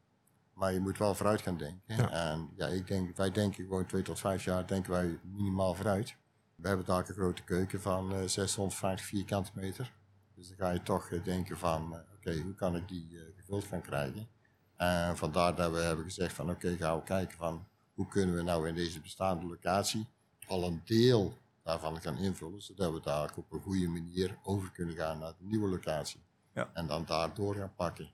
[0.52, 1.82] Maar je moet wel vooruit gaan denken.
[1.86, 2.11] Ja.
[2.11, 6.16] En ja, ik denk, wij denken gewoon twee tot vijf jaar denken wij minimaal vooruit.
[6.55, 9.92] We hebben daar een grote keuken van eh 650 vierkante meter.
[10.34, 13.82] Dus dan ga je toch denken van, eh, oké, hoe kan ik die gevuld gaan
[13.82, 14.28] krijgen?
[14.76, 18.42] En vandaar dat we hebben gezegd van, oké, gaan we kijken van, hoe kunnen we
[18.42, 20.07] nou in deze bestaande locatie
[20.46, 24.71] al een deel daarvan gaan invullen, zodat we daar ook op een goede manier over
[24.71, 26.21] kunnen gaan naar de nieuwe locatie.
[26.55, 26.71] Ja.
[26.73, 28.11] En dan daar door gaan pakken.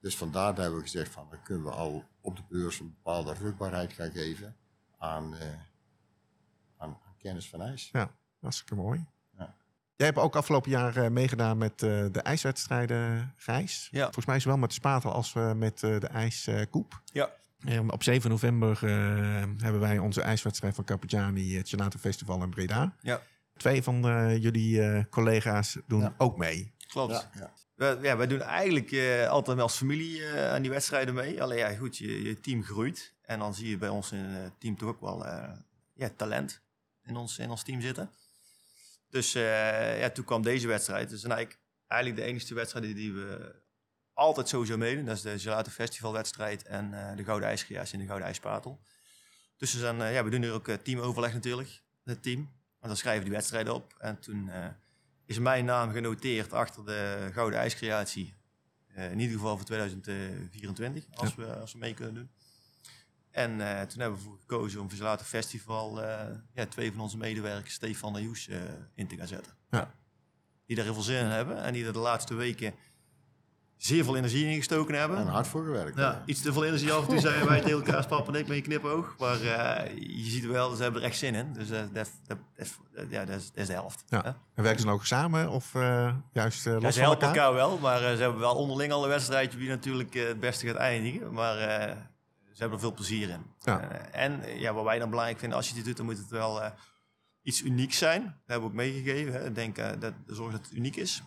[0.00, 2.94] Dus vandaar dat hebben we gezegd van, dan kunnen we al op de beurs een
[3.02, 4.56] bepaalde rugbaarheid gaan geven
[4.98, 5.48] aan, eh,
[6.76, 7.92] aan, aan kennis van ijs.
[8.40, 9.06] Hartstikke mooi.
[9.38, 9.54] Ja.
[9.96, 13.88] Jij hebt ook afgelopen jaar eh, meegedaan met eh, de ijswedstrijden, Gijs.
[13.90, 14.04] Ja.
[14.04, 17.02] Volgens mij zowel met de spatel als eh, met eh, de ijskoep.
[17.04, 17.30] Ja.
[17.64, 18.90] Eh, op 7 november eh,
[19.58, 22.96] hebben wij onze ijswedstrijd van Capitani, het Gelato Festival in Breda.
[23.00, 23.20] Ja.
[23.56, 26.14] Twee van eh, jullie eh, collega's doen Ja.
[26.18, 26.72] ook mee.
[26.88, 27.12] Klopt.
[27.12, 27.52] Ja, ja.
[27.74, 31.42] We, ja, wij doen eigenlijk eh, altijd wel als familie eh, aan die wedstrijden mee.
[31.42, 33.14] Alleen ja, goed, je, je team groeit.
[33.22, 35.50] En dan zie je bij ons in het team toch ook wel eh,
[35.94, 36.62] ja, talent
[37.04, 38.10] in ons, in ons team zitten.
[39.10, 41.08] Dus eh, ja, toen kwam deze wedstrijd.
[41.10, 43.54] Dus eigenlijk, eigenlijk de enige wedstrijd die we
[44.14, 45.04] altijd sowieso meedoen.
[45.04, 48.80] Dat is de Gelato Festival wedstrijd en eh, de Gouden IJsgejaars in de Gouden IJspatel.
[49.56, 52.38] Dus we, zijn, eh, ja, we doen hier ook eh, teamoverleg natuurlijk, het team.
[52.80, 53.94] En dan schrijven we die wedstrijden op.
[53.98, 54.50] En toen
[55.24, 58.34] is mijn naam genoteerd achter de Gouden IJscreatie.
[58.94, 62.30] In ieder geval voor 2024, als, we, als we mee kunnen doen.
[63.30, 63.50] En
[63.88, 66.00] toen hebben we ervoor gekozen om voor Gelato Festival
[66.54, 68.48] ja, twee van onze medewerkers, Stefan en Joes,
[68.94, 69.52] in te gaan zetten.
[69.70, 69.94] Ja.
[70.66, 72.74] Die daar heel veel zin in hebben en die er de laatste weken
[73.84, 75.18] zeer veel energie in gestoken hebben.
[75.18, 75.96] En hard voor gewerkt.
[75.98, 76.22] Ja, ja.
[76.26, 78.56] iets te veel energie af en toe zeiden wij tegen elkaar, papa en ik met
[78.56, 79.14] je knipoog.
[79.18, 81.52] Maar eh, je ziet wel, ze hebben er echt zin in.
[81.52, 82.78] Dus eh, dat, dat, dat, is-
[83.08, 84.04] ja, dat, is, dat is de helft.
[84.08, 84.20] Ja.
[84.22, 84.28] hè?
[84.54, 87.26] En werken ze dan ook samen of eh, juist eh, Ja, los ze van helpen
[87.28, 87.44] elkaar?
[87.44, 90.76] elkaar wel, maar ze hebben wel onderling al een wedstrijdje wie natuurlijk het beste gaat
[90.76, 91.32] eindigen.
[91.32, 91.96] Maar eh,
[92.52, 93.42] ze hebben er veel plezier in.
[93.58, 93.80] Ja.
[93.80, 96.28] Eh, en ja, wat wij dan belangrijk vinden, als je dit doet, dan moet het
[96.30, 96.70] wel eh,
[97.42, 98.22] iets unieks zijn.
[98.22, 99.32] Dat hebben we ook meegegeven.
[99.32, 99.52] Hè.
[99.52, 101.22] Denk, eh, dat, zorg dat het uniek is.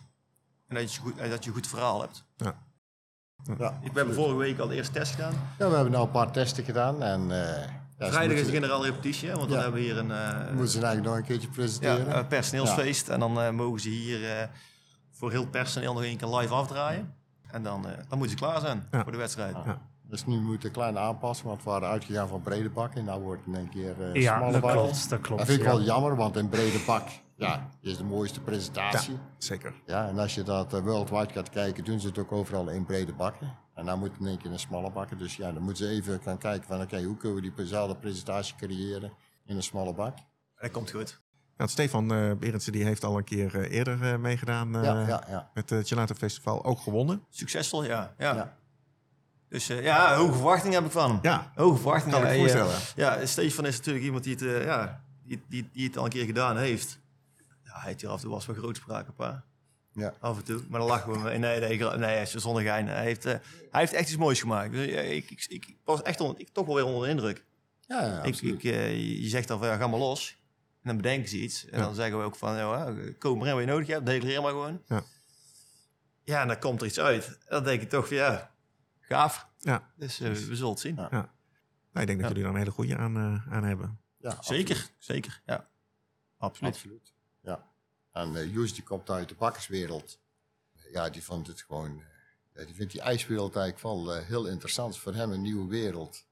[0.68, 2.24] En dat je, goed, dat je een goed verhaal hebt.
[2.36, 5.32] Ja, Ik heb vorige week al de eerste test gedaan.
[5.58, 7.02] Ja, we hebben nou een paar testen gedaan.
[7.02, 7.68] En, eh,
[7.98, 9.62] ja, Vrijdag is de generaal repetitie, want dan Ja.
[9.62, 10.10] hebben we hier een...
[10.10, 12.18] eh, moeten ze eigenlijk nog een keertje Ja, presenteren.
[12.18, 13.08] een personeelsfeest.
[13.08, 14.48] En dan eh, mogen ze hier eh,
[15.10, 17.14] voor heel het personeel nog één keer live afdraaien.
[17.50, 19.02] En dan, eh, dan moeten ze klaar zijn Ja.
[19.02, 19.56] voor de wedstrijd.
[19.64, 19.78] Ja.
[20.02, 22.94] Dus nu moeten we een kleine aanpassen, want we waren uitgegaan van brede bak.
[22.94, 24.70] En nou wordt het in één keer eh Ja, smalle dat bak.
[24.72, 25.10] klopt.
[25.10, 25.38] Dat klopt.
[25.38, 25.72] Dat vind ik ja.
[25.72, 29.18] wel jammer, want een brede bak ja, is de mooiste presentatie.
[29.38, 29.74] Zeker.
[29.86, 32.84] Ja, en als je dat eh, worldwide gaat kijken, doen ze het ook overal in
[32.84, 33.56] brede bakken.
[33.74, 35.18] En dan moet het in één keer in smalle bakken.
[35.18, 38.54] Dus ja, dan moeten ze even gaan kijken van oké, hoe kunnen we diezelfde presentatie
[38.56, 39.12] creëren
[39.46, 40.18] in een smalle bak.
[40.60, 41.20] Dat komt goed.
[41.56, 45.06] Ja, Stefan eh Berendsen die heeft al een keer eh, eerder eh, meegedaan eh, ja,
[45.06, 45.50] ja, ja.
[45.54, 46.64] met het Gelato Festival.
[46.64, 47.24] Ook gewonnen.
[47.30, 48.14] Succesvol, ja.
[48.18, 48.34] ja.
[48.34, 48.56] Ja.
[49.48, 51.18] Dus eh, ja, hoge verwachtingen heb ik van hem.
[51.22, 52.20] Ja, Hoge verwachtingen.
[52.20, 52.74] kan ik voorstellen.
[52.96, 56.10] Ja, Stefan is natuurlijk iemand die het, eh, ja, die, die, die het al een
[56.10, 56.98] keer gedaan heeft.
[57.76, 59.30] Ja, hij heeft hier af en toe was wel grootspraak op, hè?
[60.02, 60.14] Ja.
[60.20, 60.62] Af en toe.
[60.68, 61.18] Maar dan lachen we.
[61.18, 61.38] mee.
[61.38, 62.86] Nee, nee, nee, hij is zonder gein.
[62.88, 63.32] Hij heeft, eh,
[63.70, 64.72] hij heeft echt iets moois gemaakt.
[64.72, 67.44] Dus, ik, ik, ik was echt onder, ik, toch wel weer onder de indruk.
[67.80, 70.36] Ja, ja, ik, ik, eh, je zegt dan van, ja, ga maar los.
[70.82, 71.66] En dan bedenken ze iets.
[71.66, 71.84] En Ja.
[71.84, 74.06] dan zeggen we ook van, ja, koop maar in wat je nodig hebt.
[74.06, 74.82] Declareer maar gewoon.
[74.86, 75.02] Ja.
[76.24, 77.38] Ja, en dan komt er iets uit.
[77.48, 78.50] Dan denk ik toch van, ja,
[79.00, 79.46] gaaf.
[79.58, 79.90] Ja.
[79.96, 80.96] Dus eh, we zullen het zien.
[80.96, 81.08] Ja.
[81.10, 81.26] Nou,
[81.92, 82.26] ik denk dat Ja.
[82.28, 84.00] jullie er een hele goede aan, eh, aan hebben.
[84.18, 85.42] Ja, Zeker, zeker.
[85.46, 85.68] Ja,
[86.38, 86.72] absoluut.
[86.74, 87.14] Absoluut.
[88.16, 90.18] En eh Joes die komt uit de bakkerswereld.
[90.92, 92.02] Ja, die vond het gewoon.
[92.52, 94.98] eh, die vindt die ijswereld eigenlijk wel eh, heel interessant.
[94.98, 96.26] Voor hem een nieuwe wereld.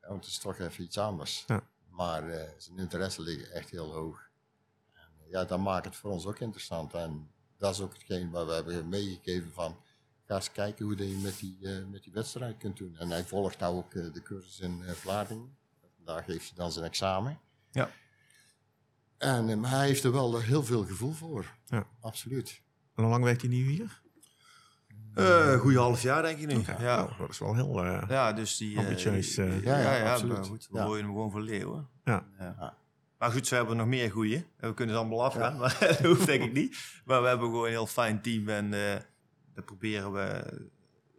[0.00, 1.44] Ja, want het is toch even iets anders.
[1.46, 1.62] Ja.
[1.88, 2.22] Maar
[2.58, 4.30] zijn interesse liggen echt heel hoog.
[4.92, 6.94] En, ja, dat maakt het voor ons ook interessant.
[6.94, 9.80] En dat is ook hetgeen waar we hebben meegegeven van.
[10.24, 12.96] Ga eens kijken hoe je met die, met die wedstrijd kunt doen.
[12.96, 15.56] En hij volgt nou ook de cursus in Vlaardingen.
[16.04, 17.40] Daar geeft hij dan zijn examen.
[17.70, 17.90] Ja.
[19.18, 21.46] En maar hij heeft er wel heel veel gevoel voor.
[21.64, 21.86] Ja.
[22.00, 22.62] Absoluut.
[22.94, 24.02] En hoe lang werkt hij nu hier?
[25.14, 26.62] Eh goeie half jaar denk ik nu.
[26.78, 26.96] Ja.
[26.96, 27.84] nou, dat is wel heel...
[27.84, 28.76] eh, Ja, dus die...
[28.78, 29.62] eh, Ambitieus, eh.
[29.62, 30.36] ja, Ja, ja, absoluut.
[30.36, 31.88] maar goed, we gooien hem gewoon voor leeuwen.
[32.04, 32.26] Ja.
[32.38, 32.76] Ja.
[33.18, 34.36] Maar goed, ze hebben nog meer goeie.
[34.56, 36.78] En we kunnen ze allemaal afgaan, maar dat hoeft denk ik niet.
[37.04, 39.00] Maar we hebben gewoon een heel fijn team en eh,
[39.54, 40.44] dat proberen we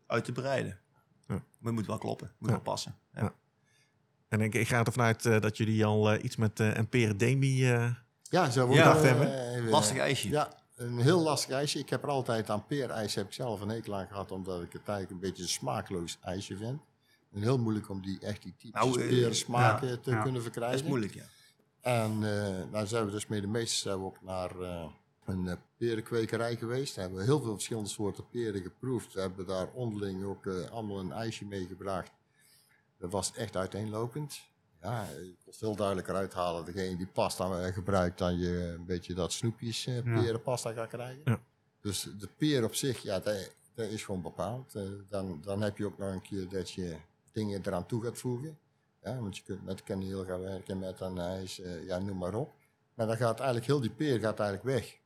[0.07, 0.79] uit te breiden.
[1.27, 1.33] Ja.
[1.35, 2.55] Maar het moet wel kloppen, het moet Ja.
[2.55, 2.95] wel passen.
[4.27, 6.87] En ik, ik ga ervan uit eh, dat jullie al eh, iets met eh een
[6.89, 7.71] peredemie...
[7.73, 7.89] eh
[8.29, 8.97] Ja, zo Ja.
[8.97, 9.69] hebben.
[9.69, 10.29] Lastig ijsje.
[10.29, 11.79] Ja, een heel lastig ijsje.
[11.79, 14.73] Ik heb er altijd aan peerijs heb ik zelf een hekel aan gehad, omdat ik
[14.73, 16.81] het eigenlijk een beetje een smaakloos ijsje vind.
[17.33, 20.15] En heel moeilijk om die echt die typische Nou, perensmaken te ja.
[20.21, 20.79] kunnen Dat verkrijgen.
[20.79, 21.23] is moeilijk, ja.
[21.81, 24.85] En eh nou zijn we dus met de meesters zijn we ook naar eh,
[25.25, 26.95] een perenkwekerij geweest.
[26.95, 29.13] Daar hebben we heel veel verschillende soorten peren geproefd.
[29.13, 32.11] We hebben daar onderling ook allemaal een ijsje meegebracht.
[32.99, 34.39] Dat was echt uiteenlopend.
[34.81, 36.65] Ja, je kon het heel duidelijker uithalen.
[36.65, 41.21] Degene die pasta eh, gebruikt, dan je een beetje dat snoepjes eh, perenpasta gaat krijgen.
[41.25, 41.39] Ja.
[41.81, 44.75] Dus de peer op zich, ja, dat, dat is gewoon bepaald.
[44.75, 46.95] Eh, dan, dan heb je ook nog een keer dat je
[47.31, 48.57] dingen eraan toe gaat voegen.
[49.03, 52.53] Ja, want je kunt met kaneel gaan werken, met anijs, eh, ja, noem maar op.
[52.93, 54.97] Maar dan gaat eigenlijk heel die peer gaat eigenlijk weg.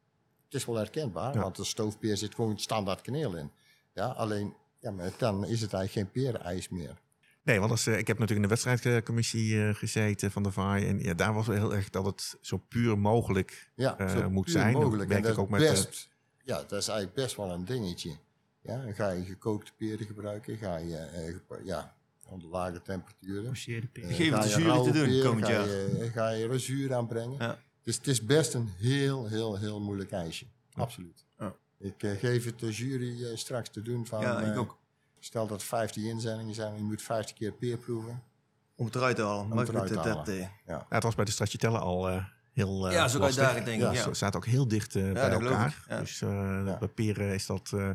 [0.46, 1.42] Het is wel herkenbaar, Ja.
[1.42, 3.52] want de stoofpeer zit gewoon standaard kaneel in.
[3.94, 7.02] Ja, alleen, ja, maar dan is het eigenlijk geen perenijs meer.
[7.44, 10.88] Nee, want als, eh, ik heb natuurlijk in de wedstrijdcommissie eh, gezeten van de VAI.
[10.88, 14.30] En ja, daar was wel heel erg dat het zo puur mogelijk Ja, eh, zo
[14.30, 14.74] moet puur zijn.
[14.74, 15.10] Mogelijk.
[15.10, 15.60] werk ik ook met...
[15.60, 16.10] best,
[16.44, 18.18] ja, dat is eigenlijk best wel een dingetje.
[18.62, 21.96] Ja, dan ga je gekookte peren gebruiken, ga je eh, ja,
[22.28, 23.56] onder lage temperaturen.
[23.56, 25.68] Geven ga de je jury te doen komend ga jaar.
[25.68, 27.38] Je, eh, ga je rezuur aanbrengen.
[27.40, 27.60] Ja.
[27.82, 30.46] Dus het is best een heel, heel, heel moeilijk ijsje.
[30.74, 31.26] Absoluut.
[31.40, 31.56] Ja.
[31.80, 34.22] Ik geef het de jury straks te doen van...
[34.22, 34.78] Ja, ik eh, ook.
[35.24, 38.24] Stel dat 50 inzendingen zijn en je moet 50 keer peer proeven.
[38.76, 39.48] Om het eruit te halen.
[39.48, 40.26] Maar het eruit te dat, halen.
[40.26, 43.44] dat, eh, ja, het was bij de stracciatella al eh, heel eh ja, zo lastig.
[43.44, 43.88] uitdagend denk ik.
[43.88, 45.84] Ja, Ja, Ze zaten ook heel dicht eh, bij dat elkaar.
[45.90, 46.00] ja.
[46.00, 47.72] Dus eh, bij peren is dat...
[47.74, 47.88] eh, ja,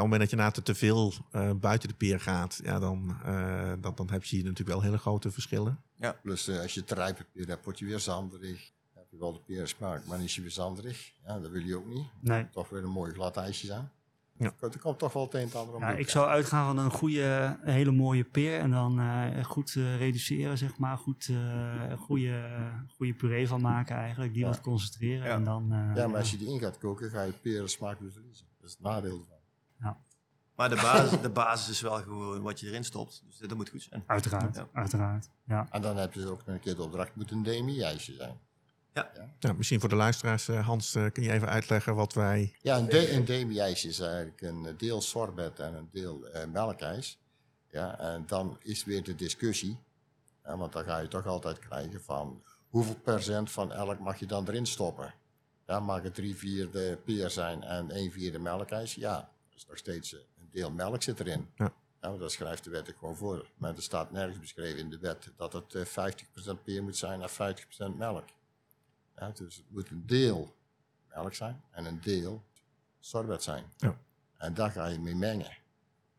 [0.00, 3.16] op het moment dat je na te veel eh, buiten de peer gaat, ja, dan,
[3.24, 5.82] eh, dan, dan heb je hier natuurlijk wel hele grote verschillen.
[6.22, 8.72] Plus eh, als je te rijpe peer hebt, word je weer zanderig.
[8.92, 11.12] Dan heb je wel de peer smaak, maar dan is je weer zanderig.
[11.26, 12.06] Ja, dat wil je ook niet.
[12.20, 12.48] Nee.
[12.50, 13.90] Toch weer een mooi glad ijsje zijn.
[14.38, 14.52] Ja.
[14.60, 16.90] Er komt toch wel het een en ander om Ja, ik zou uitgaan van een
[16.90, 18.58] goede, een hele mooie peer.
[18.58, 20.96] En dan eh, goed eh, reduceren, zeg maar.
[20.98, 21.36] Goed, eh,
[21.90, 22.60] een goede,
[22.96, 24.32] goede puree van maken eigenlijk.
[24.32, 24.48] Die Ja.
[24.48, 25.26] wat concentreren.
[25.26, 25.34] Ja.
[25.34, 28.00] En dan, eh, Ja, maar als je die in gaat koken, ga je peren smaak
[28.00, 28.46] weer verliezen.
[28.60, 29.32] Dat is het nadeel ervan.
[30.56, 33.22] Maar de basis, de basis is wel gewoon wat je erin stopt.
[33.26, 34.02] Dus dat moet goed zijn.
[34.06, 34.68] Uiteraard, Ja.
[34.72, 35.28] uiteraard.
[35.46, 35.66] Ja.
[35.70, 38.12] En dan heb je dus ook nog een keer de opdracht, het moet een demi-ijsje
[38.12, 38.38] zijn.
[39.38, 42.54] Ja, misschien voor de luisteraars, eh, Hans, eh, kun je even uitleggen wat wij...
[42.62, 46.46] Ja, een, de, een demi-ijsje is eigenlijk een eh, deel sorbet en een deel eh,
[46.46, 47.18] melkijs.
[47.70, 49.78] Ja, en dan is weer de discussie,
[50.44, 54.26] ja, want dan ga je toch altijd krijgen van hoeveel procent van elk mag je
[54.26, 55.14] dan erin stoppen.
[55.66, 58.94] Ja, mag het drie vierde peer zijn en één vierde melkijs?
[58.94, 61.48] Ja, dat is nog steeds een deel melk zit erin.
[61.54, 61.72] Ja.
[62.00, 63.46] want dat schrijft de wet ook gewoon voor.
[63.56, 66.10] Maar er staat nergens beschreven in de wet dat het eh
[66.56, 67.30] 50% peer moet zijn en
[67.94, 68.24] 50% melk.
[69.16, 70.56] Ja, dus het moet een deel
[71.08, 72.44] melk zijn en een deel
[73.00, 73.64] sorbet zijn.
[73.76, 73.96] Ja.
[74.38, 75.56] En daar ga je mee mengen.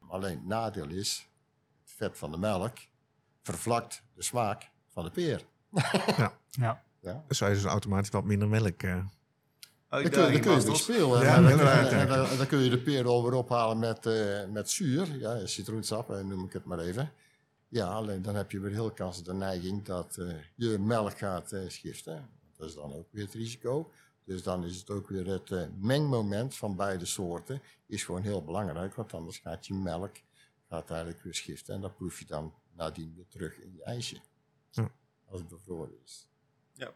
[0.09, 1.27] Alleen het nadeel is,
[1.83, 2.77] het vet van de melk
[3.41, 5.41] vervlakt de smaak van de peer.
[6.17, 6.33] ja.
[6.51, 6.83] Ja.
[7.27, 8.83] Dan zou je dus automatisch wat minder melk...
[8.83, 8.95] eh,
[9.89, 10.83] Dan kun, je- dan kun je Bastos.
[10.83, 11.21] spelen.
[11.21, 12.05] Ja, en, dan, inderdaad, en, ja.
[12.05, 15.17] dan, en dan kun je de peer alweer ophalen met, eh, met zuur.
[15.19, 17.11] Ja, citroensap, eh, noem ik het maar even.
[17.67, 21.51] Ja, alleen dan heb je weer heel kans de neiging dat eh, je melk gaat
[21.51, 22.29] eh, schiften.
[22.57, 23.91] Dat is dan ook weer het risico.
[24.23, 28.43] Dus dan is het ook weer het eh, mengmoment van beide soorten is gewoon heel
[28.43, 28.95] belangrijk.
[28.95, 30.15] Want anders gaat je melk
[30.69, 31.75] gaat eigenlijk weer schiften.
[31.75, 34.17] En dat proef je dan nadien weer terug in je ijsje.
[34.71, 34.91] Ja.
[35.25, 36.27] Als het bevroren is.
[36.73, 36.93] Ja.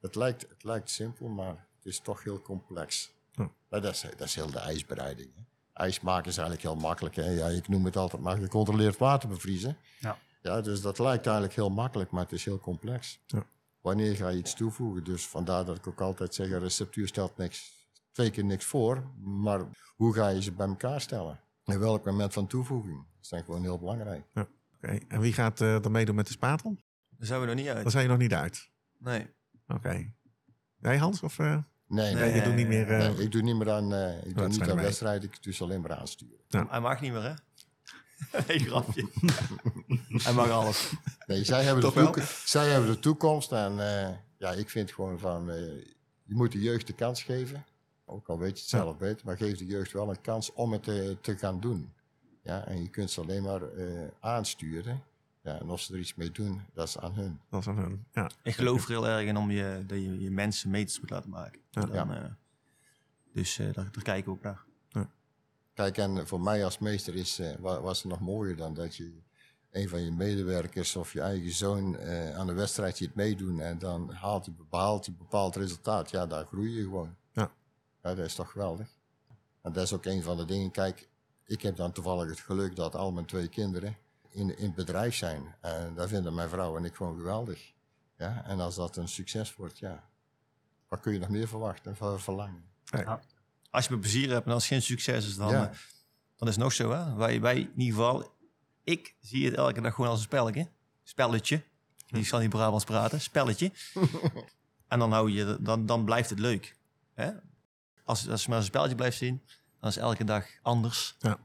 [0.00, 3.12] Het lijkt, het lijkt simpel, maar het is toch heel complex.
[3.30, 3.50] Ja.
[3.68, 5.34] Maar dat, is, dat is heel de ijsbereiding.
[5.34, 5.42] Hè.
[5.72, 7.14] Ijs maken is eigenlijk heel makkelijk.
[7.14, 7.30] Hè.
[7.30, 9.76] Ja, ik noem het altijd maar gecontroleerd water bevriezen.
[10.00, 10.18] Ja.
[10.42, 13.20] Ja, dus dat lijkt eigenlijk heel makkelijk, maar het is heel complex.
[13.26, 13.46] Ja.
[13.82, 15.04] Wanneer ga je iets toevoegen?
[15.04, 19.10] Dus vandaar dat ik ook altijd zeg, een receptuur stelt niks, twee keer niks voor.
[19.22, 19.60] Maar
[19.96, 21.40] hoe ga je ze bij elkaar stellen?
[21.64, 23.06] En welk moment van toevoeging?
[23.20, 24.24] Dat is gewoon heel belangrijk.
[24.34, 26.76] Oké, En wie gaat eh dan meedoen met de spatel?
[27.08, 27.82] Daar zijn we nog niet uit.
[27.82, 28.70] Daar zijn je nog niet uit.
[28.98, 29.26] Nee.
[29.68, 30.12] Oké.
[30.78, 31.22] Jij Hans?
[31.22, 32.90] Of, eh, Nee, nee, nee, je doet niet meer...
[32.90, 34.84] eh, nee, ik doe niet meer aan, eh, ik doe niet Wedstrijden aan mee.
[34.84, 36.36] wedstrijden, ik doe ze alleen maar aansturen.
[36.48, 37.32] Hij mag niet meer, hè?
[38.48, 39.06] nee, grapje.
[40.24, 40.92] Hij mag alles.
[41.26, 42.12] Nee, zij hebben, de Toch wel?
[42.12, 43.72] toek- zij hebben de toekomst en
[44.06, 45.56] eh, ja, ik vind gewoon van, eh,
[46.24, 47.64] je moet de jeugd de kans geven.
[48.04, 50.72] Ook al weet je het zelf beter, maar geef de jeugd wel een kans om
[50.72, 51.92] het eh, te gaan doen.
[52.42, 53.86] Ja, en je kunt ze alleen maar eh,
[54.20, 55.02] aansturen.
[55.42, 57.40] Ja, en of ze er iets mee doen, dat is aan hun.
[57.50, 58.04] dat is aan hun.
[58.12, 58.30] Ja.
[58.42, 61.30] Ik geloof er heel erg in om je, dat je, je mensen meters moet laten
[61.30, 61.60] maken.
[61.70, 61.80] Ja.
[61.86, 62.36] Dan, Ja.
[63.32, 64.62] dus eh, daar, daar kijken we ook naar.
[65.74, 68.96] Kijk, en voor mij als meester is, eh, wa- was het nog mooier dan dat
[68.96, 69.12] je
[69.70, 73.78] een van je medewerkers of je eigen zoon eh, aan de wedstrijd ziet meedoen en
[73.78, 76.10] dan haalt hij, behaalt hij een bepaald resultaat.
[76.10, 77.16] Ja, daar groei je gewoon.
[77.32, 77.50] Ja.
[78.02, 78.14] ja.
[78.14, 78.88] Dat is toch geweldig.
[79.62, 80.70] En dat is ook een van de dingen.
[80.70, 81.08] Kijk,
[81.44, 83.96] ik heb dan toevallig het geluk dat al mijn twee kinderen
[84.28, 85.54] in, in het bedrijf zijn.
[85.60, 87.72] En dat vinden mijn vrouw en ik gewoon geweldig.
[88.16, 90.08] Ja, en als dat een succes wordt, ja,
[90.88, 92.64] wat kun je nog meer verwachten en verlangen?
[93.72, 95.70] Als je met plezier hebt en als het geen succes is, dan, Ja.
[95.70, 95.76] eh,
[96.36, 96.90] dan is het nog zo.
[96.90, 97.14] Hè?
[97.14, 98.34] Wij, wij in ieder geval,
[98.84, 100.68] ik zie het elke dag gewoon als een spelletje.
[101.02, 101.62] Spelletje.
[102.06, 103.20] Die zal niet Brabants praten.
[103.20, 103.72] Spelletje.
[104.88, 106.76] en dan, hou je, dan, dan blijft het leuk.
[107.14, 107.30] Hè?
[108.04, 109.42] Als, als je maar een spelletje blijft zien,
[109.80, 111.16] dan is elke dag anders.
[111.18, 111.38] Ja.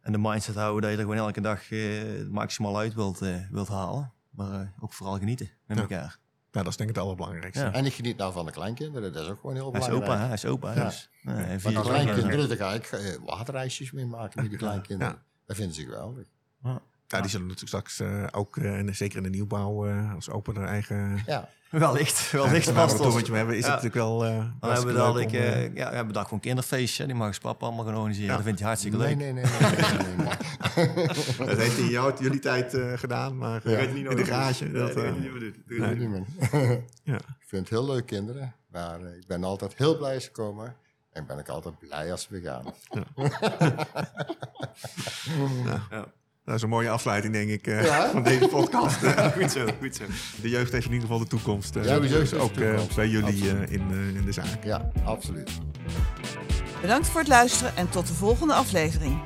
[0.00, 3.22] En de mindset houden dat je er gewoon elke dag eh, het maximaal uit wilt,
[3.22, 4.12] eh, wilt halen.
[4.30, 5.82] Maar ook vooral genieten met Ja.
[5.82, 6.18] elkaar.
[6.54, 7.64] Ja, dat is denk ik het allerbelangrijkste.
[7.64, 7.72] Ja.
[7.72, 10.12] En ik geniet nou van de kleinkinderen, dat is ook gewoon heel Hij is belangrijk.
[10.12, 10.24] opa, hè?
[10.26, 10.74] hij is opa.
[10.74, 10.84] Ja.
[10.84, 12.04] Dus, nee, Maar die kleinkinderen.
[12.04, 15.22] kleinkinderen, daar ga ik eh, waterreisjes mee maken met die kleinkinderen.
[15.46, 16.26] Dat vinden ze geweldig.
[16.62, 16.80] Ja,
[17.20, 20.56] die zullen natuurlijk straks eh, ook, eh, en zeker in de nieuwbouw, eh, als open
[20.56, 21.22] haar eigen...
[21.26, 22.66] Ja, Wellicht, wellicht.
[22.66, 23.08] Ja, past een ons.
[23.08, 23.72] torentje hebben, is Ja.
[23.74, 26.40] het natuurlijk wel eh Dan hebben we dan ik, om, ja, we hebben daar gewoon
[26.40, 27.06] kinderfeestje.
[27.06, 28.28] Die mag papa allemaal gaan organiseren.
[28.30, 28.34] Ja.
[28.34, 29.16] Dat vindt hij hartstikke nee, leuk.
[29.16, 30.26] nee, nee, nee, nee, nee, nee.
[31.48, 33.78] Dat heeft hij in jouw, jullie tijd gedaan, maar Ja.
[33.78, 34.70] in de garage.
[34.72, 36.24] Dat, eh, niet meer.
[37.02, 37.14] Ja.
[37.16, 38.54] Ik vind het heel leuk, kinderen.
[38.70, 40.76] Maar ik ben altijd heel blij als ze komen.
[41.12, 42.64] En ben ik altijd blij als we gaan.
[46.44, 48.10] Dat is een mooie afsluiting, denk ik, eh, Ja.
[48.10, 48.96] van deze podcast.
[49.40, 50.04] goed zo, goed zo.
[50.42, 51.76] De jeugd heeft in ieder geval de toekomst.
[51.76, 52.96] eh, Ja, de jeugd dus ook eh, toekomst.
[52.96, 54.64] bij jullie eh, in, in de zaak.
[54.64, 55.50] Ja, absoluut.
[56.80, 59.18] Bedankt voor het luisteren en tot de volgende aflevering.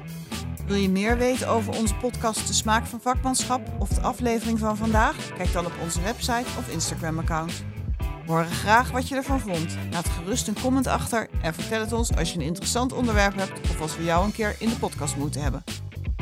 [0.66, 4.76] Wil je meer weten over onze podcast De Smaak van Vakmanschap of de aflevering van
[4.76, 5.16] vandaag?
[5.36, 7.52] Kijk dan op onze website of Instagram-account.
[7.98, 9.76] We horen graag wat je ervan vond.
[9.90, 13.60] Laat gerust een comment achter en vertel het ons als je een interessant onderwerp hebt
[13.70, 15.62] of als we jou een keer in de podcast moeten hebben.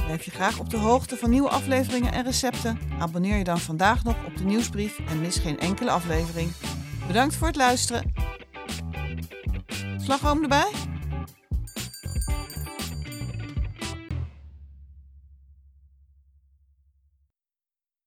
[0.06, 2.78] Blijf je graag op de hoogte van nieuwe afleveringen en recepten?
[2.98, 6.52] Abonneer je dan vandaag nog op de nieuwsbrief en mis geen enkele aflevering.
[7.06, 8.12] Bedankt voor het luisteren.
[9.96, 10.70] Slagroom erbij?